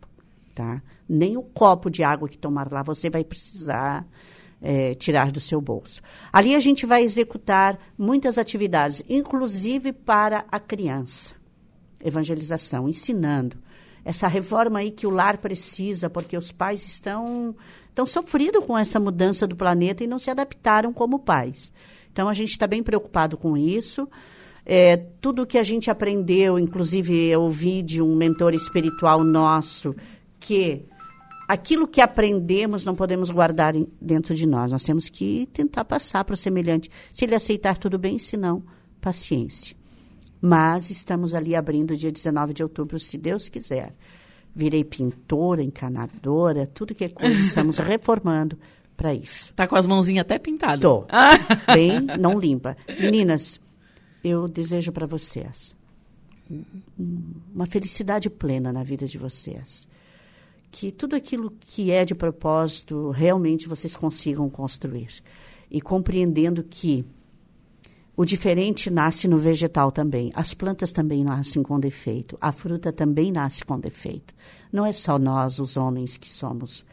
tá? 0.54 0.82
Nem 1.12 1.36
o 1.36 1.42
copo 1.42 1.90
de 1.90 2.04
água 2.04 2.28
que 2.28 2.38
tomar 2.38 2.70
lá 2.70 2.82
você 2.82 3.10
vai 3.10 3.24
precisar 3.24 4.06
é, 4.62 4.94
tirar 4.94 5.32
do 5.32 5.40
seu 5.40 5.60
bolso. 5.60 6.00
Ali 6.32 6.54
a 6.54 6.60
gente 6.60 6.86
vai 6.86 7.02
executar 7.02 7.78
muitas 7.98 8.38
atividades, 8.38 9.02
inclusive 9.08 9.92
para 9.92 10.44
a 10.50 10.60
criança. 10.60 11.34
Evangelização, 12.00 12.88
ensinando. 12.88 13.56
Essa 14.04 14.28
reforma 14.28 14.78
aí 14.78 14.90
que 14.90 15.06
o 15.06 15.10
lar 15.10 15.38
precisa, 15.38 16.08
porque 16.08 16.36
os 16.36 16.52
pais 16.52 16.86
estão, 16.86 17.54
estão 17.88 18.06
sofridos 18.06 18.64
com 18.64 18.78
essa 18.78 19.00
mudança 19.00 19.46
do 19.46 19.56
planeta 19.56 20.04
e 20.04 20.06
não 20.06 20.18
se 20.18 20.30
adaptaram 20.30 20.92
como 20.92 21.18
pais. 21.18 21.72
Então 22.12 22.28
a 22.28 22.34
gente 22.34 22.50
está 22.50 22.66
bem 22.66 22.82
preocupado 22.82 23.36
com 23.36 23.56
isso. 23.56 24.08
É, 24.64 24.96
tudo 24.96 25.46
que 25.46 25.58
a 25.58 25.62
gente 25.62 25.90
aprendeu, 25.90 26.58
inclusive 26.58 27.26
eu 27.26 27.42
ouvi 27.42 27.82
de 27.82 28.00
um 28.00 28.14
mentor 28.14 28.54
espiritual 28.54 29.24
nosso, 29.24 29.94
que 30.38 30.84
aquilo 31.52 31.86
que 31.88 32.00
aprendemos 32.00 32.84
não 32.84 32.94
podemos 32.94 33.30
guardar 33.30 33.74
em- 33.74 33.86
dentro 34.00 34.34
de 34.34 34.46
nós. 34.46 34.72
Nós 34.72 34.82
temos 34.82 35.08
que 35.08 35.48
tentar 35.52 35.84
passar 35.84 36.24
para 36.24 36.34
o 36.34 36.36
semelhante. 36.36 36.90
Se 37.12 37.24
ele 37.24 37.34
aceitar, 37.34 37.76
tudo 37.78 37.98
bem, 37.98 38.18
se 38.18 38.36
não, 38.36 38.62
paciência. 39.00 39.76
Mas 40.40 40.90
estamos 40.90 41.34
ali 41.34 41.54
abrindo 41.54 41.96
dia 41.96 42.10
19 42.10 42.54
de 42.54 42.62
outubro, 42.62 42.98
se 42.98 43.18
Deus 43.18 43.48
quiser. 43.48 43.94
Virei 44.54 44.82
pintora, 44.84 45.62
encanadora, 45.62 46.66
tudo 46.66 46.94
que 46.94 47.04
é 47.04 47.08
coisa, 47.08 47.40
estamos 47.40 47.76
reformando 47.78 48.58
para 48.96 49.14
isso. 49.14 49.52
Tá 49.54 49.66
com 49.66 49.76
as 49.76 49.86
mãozinhas 49.86 50.22
até 50.22 50.38
pintadas. 50.38 50.80
Tô. 50.82 51.06
Ah, 51.08 51.32
Bem, 51.74 52.00
não 52.18 52.38
limpa. 52.38 52.76
Meninas, 53.00 53.60
eu 54.24 54.48
desejo 54.48 54.92
para 54.92 55.06
vocês 55.06 55.74
uma 57.54 57.64
felicidade 57.66 58.28
plena 58.28 58.72
na 58.72 58.82
vida 58.82 59.06
de 59.06 59.16
vocês. 59.18 59.86
Que 60.70 60.92
tudo 60.92 61.16
aquilo 61.16 61.52
que 61.58 61.90
é 61.90 62.04
de 62.04 62.14
propósito 62.14 63.10
realmente 63.10 63.68
vocês 63.68 63.96
consigam 63.96 64.48
construir. 64.48 65.22
E 65.70 65.80
compreendendo 65.80 66.62
que 66.62 67.04
o 68.16 68.24
diferente 68.24 68.90
nasce 68.90 69.26
no 69.26 69.38
vegetal 69.38 69.90
também. 69.90 70.30
As 70.34 70.52
plantas 70.52 70.92
também 70.92 71.24
nascem 71.24 71.62
com 71.62 71.80
defeito. 71.80 72.36
A 72.40 72.52
fruta 72.52 72.92
também 72.92 73.32
nasce 73.32 73.64
com 73.64 73.78
defeito. 73.80 74.34
Não 74.70 74.84
é 74.84 74.92
só 74.92 75.18
nós, 75.18 75.58
os 75.58 75.76
homens, 75.76 76.16
que 76.16 76.30
somos 76.30 76.84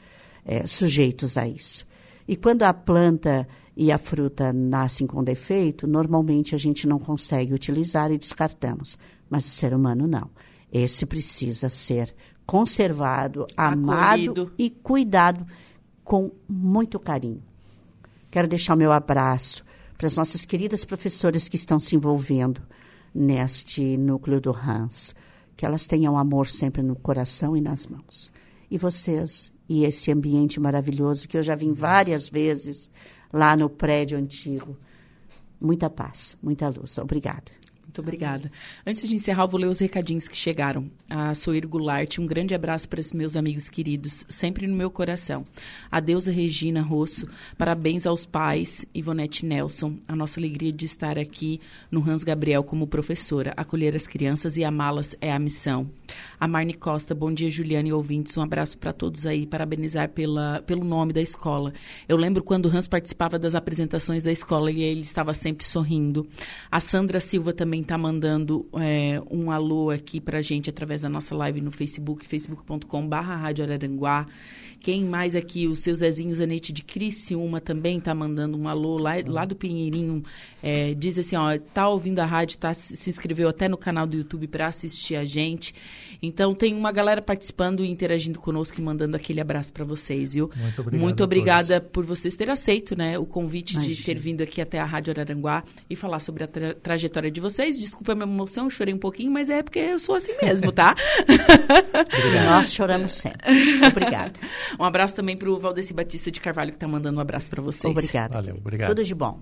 é, 0.46 0.66
sujeitos 0.66 1.38
a 1.38 1.48
isso. 1.48 1.86
E 2.28 2.36
quando 2.36 2.64
a 2.64 2.74
planta 2.74 3.48
e 3.76 3.92
a 3.92 3.98
fruta 3.98 4.52
nascem 4.54 5.06
com 5.06 5.24
defeito, 5.24 5.86
normalmente 5.86 6.56
a 6.56 6.58
gente 6.58 6.88
não 6.88 6.98
consegue 6.98 7.54
utilizar 7.54 8.12
e 8.12 8.18
descartamos. 8.18 8.98
Mas 9.30 9.46
o 9.46 9.50
ser 9.50 9.74
humano 9.74 10.08
não. 10.08 10.30
Esse 10.72 11.06
precisa 11.06 11.70
ser 11.70 12.14
conservado, 12.48 13.46
Acolhido. 13.58 13.92
amado 13.92 14.54
e 14.58 14.70
cuidado 14.70 15.46
com 16.04 16.32
muito 16.48 16.98
carinho. 16.98 17.44
Quero 18.32 18.48
deixar 18.48 18.74
o 18.74 18.78
meu 18.78 18.92
abraço 18.94 19.66
para 19.98 20.08
as 20.08 20.16
nossas 20.16 20.46
queridas 20.46 20.86
professoras 20.86 21.50
que 21.50 21.58
estão 21.58 21.80
se 21.80 21.96
envolvendo 21.96 22.62
neste 23.14 23.98
núcleo 23.98 24.40
do 24.40 24.52
Hans. 24.52 25.14
Que 25.56 25.66
elas 25.66 25.86
tenham 25.86 26.18
amor 26.18 26.48
sempre 26.48 26.82
no 26.82 26.96
coração 26.96 27.58
e 27.58 27.62
nas 27.62 27.86
mãos. 27.86 28.32
E 28.72 28.78
vocês, 28.78 29.52
e 29.68 29.84
esse 29.84 30.12
ambiente 30.12 30.60
maravilhoso 30.60 31.28
que 31.28 31.38
eu 31.38 31.44
já 31.44 31.56
vim 31.56 31.74
várias 31.74 32.30
vezes 32.30 32.90
lá 33.34 33.58
no 33.58 33.70
prédio 33.70 34.18
antigo. 34.18 34.78
Muita 35.60 35.90
paz, 35.90 36.38
muita 36.42 36.70
luz. 36.70 36.98
Obrigada. 36.98 37.52
Muito 37.98 38.06
obrigada. 38.06 38.52
Antes 38.86 39.10
de 39.10 39.16
encerrar, 39.16 39.44
eu 39.44 39.48
vou 39.48 39.60
ler 39.60 39.68
os 39.68 39.80
recadinhos 39.80 40.28
que 40.28 40.38
chegaram. 40.38 40.88
A 41.10 41.34
Soir 41.34 41.68
Goulart, 41.68 42.20
um 42.20 42.28
grande 42.28 42.54
abraço 42.54 42.88
para 42.88 43.00
esses 43.00 43.12
meus 43.12 43.36
amigos 43.36 43.70
queridos, 43.70 44.24
sempre 44.30 44.68
no 44.68 44.76
meu 44.76 44.92
coração. 44.92 45.44
A 45.90 46.00
Deusa 46.00 46.32
Regina 46.32 46.80
Rosso, 46.80 47.28
parabéns 47.58 48.06
aos 48.06 48.24
pais, 48.24 48.86
Ivonete 48.94 49.48
Nelson, 49.48 49.98
a 50.08 50.16
nossa 50.16 50.40
alegria 50.40 50.72
de 50.72 50.86
estar 50.86 51.18
aqui 51.18 51.60
no 51.90 52.08
Hans 52.08 52.24
Gabriel 52.24 52.64
como 52.64 52.86
professora. 52.86 53.52
Acolher 53.58 53.96
as 53.96 54.06
crianças 54.06 54.58
e 54.58 54.64
amá-las 54.64 55.16
é 55.20 55.32
a 55.32 55.40
missão. 55.40 55.90
A 56.40 56.48
Marne 56.48 56.76
Costa, 56.76 57.16
bom 57.16 57.34
dia, 57.34 57.50
Juliana 57.50 57.88
e 57.88 57.94
ouvintes. 57.94 58.38
Um 58.38 58.42
abraço 58.42 58.78
para 58.78 58.94
todos 58.94 59.26
aí, 59.26 59.48
parabenizar 59.48 60.10
pela, 60.10 60.62
pelo 60.68 60.84
nome 60.84 61.14
da 61.14 61.22
escola. 61.22 61.74
Eu 62.08 62.16
lembro 62.16 62.44
quando 62.44 62.68
o 62.68 62.70
Hans 62.70 62.88
participava 62.88 63.40
das 63.40 63.56
apresentações 63.56 64.22
da 64.22 64.32
escola 64.32 64.70
e 64.70 64.84
ele 64.84 65.02
estava 65.02 65.34
sempre 65.34 65.66
sorrindo. 65.66 66.28
A 66.70 66.80
Sandra 66.80 67.20
Silva 67.20 67.54
também 67.54 67.84
está 67.88 67.98
mandando 67.98 68.68
é, 68.74 69.22
um 69.32 69.50
alô 69.50 69.90
aqui 69.90 70.20
para 70.20 70.40
a 70.40 70.42
gente 70.42 70.70
através 70.70 71.04
da 71.04 71.10
nossa 71.10 71.34
live 71.34 71.62
no 71.62 71.72
Facebook, 71.72 72.28
facebook.com.br 72.28 73.16
Rádio 73.16 73.64
Araranguá. 73.64 74.28
Quem 74.80 75.04
mais 75.04 75.36
aqui? 75.36 75.68
O 75.68 75.76
seu 75.76 75.96
Zezinho 75.96 76.34
Zanetti 76.36 76.72
de 76.72 76.84
Criciúma 76.84 77.60
também 77.60 77.98
está 77.98 78.14
mandando 78.14 78.58
um 78.58 78.68
alô 78.68 78.98
lá, 78.98 79.14
lá 79.26 79.44
do 79.44 79.56
Pinheirinho. 79.56 80.24
É, 80.62 80.94
diz 80.94 81.18
assim, 81.18 81.36
ó, 81.36 81.58
tá 81.58 81.90
ouvindo 81.90 82.20
a 82.20 82.26
rádio, 82.26 82.58
tá, 82.58 82.74
se 82.74 83.10
inscreveu 83.10 83.50
até 83.50 83.68
no 83.68 83.78
canal 83.78 84.06
do 84.06 84.18
YouTube 84.18 84.48
para 84.48 84.68
assistir 84.68 85.16
a 85.16 85.26
gente. 85.26 85.74
Então 86.22 86.54
tem 86.54 86.76
uma 86.76 86.92
galera 86.92 87.22
participando 87.22 87.84
e 87.84 87.90
interagindo 87.90 88.40
conosco 88.40 88.80
e 88.80 88.84
mandando 88.84 89.16
aquele 89.16 89.42
abraço 89.42 89.74
para 89.74 89.84
vocês, 89.84 90.34
viu? 90.34 90.52
Muito 90.56 90.82
obrigado. 90.82 91.02
Muito 91.02 91.24
obrigada 91.24 91.82
por 91.82 92.06
vocês 92.06 92.36
terem 92.36 92.54
aceito, 92.54 92.96
né, 92.98 93.18
o 93.18 93.26
convite 93.26 93.74
Imagina. 93.74 93.96
de 93.96 94.04
ter 94.04 94.20
vindo 94.20 94.42
aqui 94.42 94.62
até 94.62 94.80
a 94.80 94.86
Rádio 94.86 95.12
Araranguá 95.12 95.64
e 95.90 95.96
falar 95.96 96.20
sobre 96.20 96.44
a 96.44 96.48
tra 96.48 96.74
trajetória 96.76 97.32
de 97.32 97.42
vocês. 97.42 97.77
Desculpa 97.80 98.12
a 98.12 98.16
minha 98.16 98.28
emoção, 98.28 98.66
eu 98.66 98.70
chorei 98.70 98.94
um 98.94 98.98
pouquinho, 98.98 99.32
mas 99.32 99.50
é 99.50 99.62
porque 99.64 99.80
eu 99.80 100.00
sou 100.00 100.16
assim 100.16 100.34
mesmo, 100.42 100.72
tá? 100.72 100.96
Nós 102.46 102.74
choramos 102.74 103.14
sempre. 103.14 103.42
Obrigada. 103.86 104.34
Um 104.80 104.84
abraço 104.84 105.16
também 105.16 105.36
para 105.36 105.50
o 105.50 105.60
Valdeci 105.60 105.94
Batista 105.94 106.32
de 106.32 106.40
Carvalho, 106.40 106.72
que 106.72 106.78
está 106.78 106.88
mandando 106.88 107.18
um 107.18 107.22
abraço 107.22 107.50
para 107.50 107.62
vocês. 107.62 107.90
Obrigada. 107.90 108.34
Valeu, 108.34 108.56
obrigado. 108.58 108.90
Tudo 108.90 109.04
de 109.04 109.16
bom. 109.16 109.36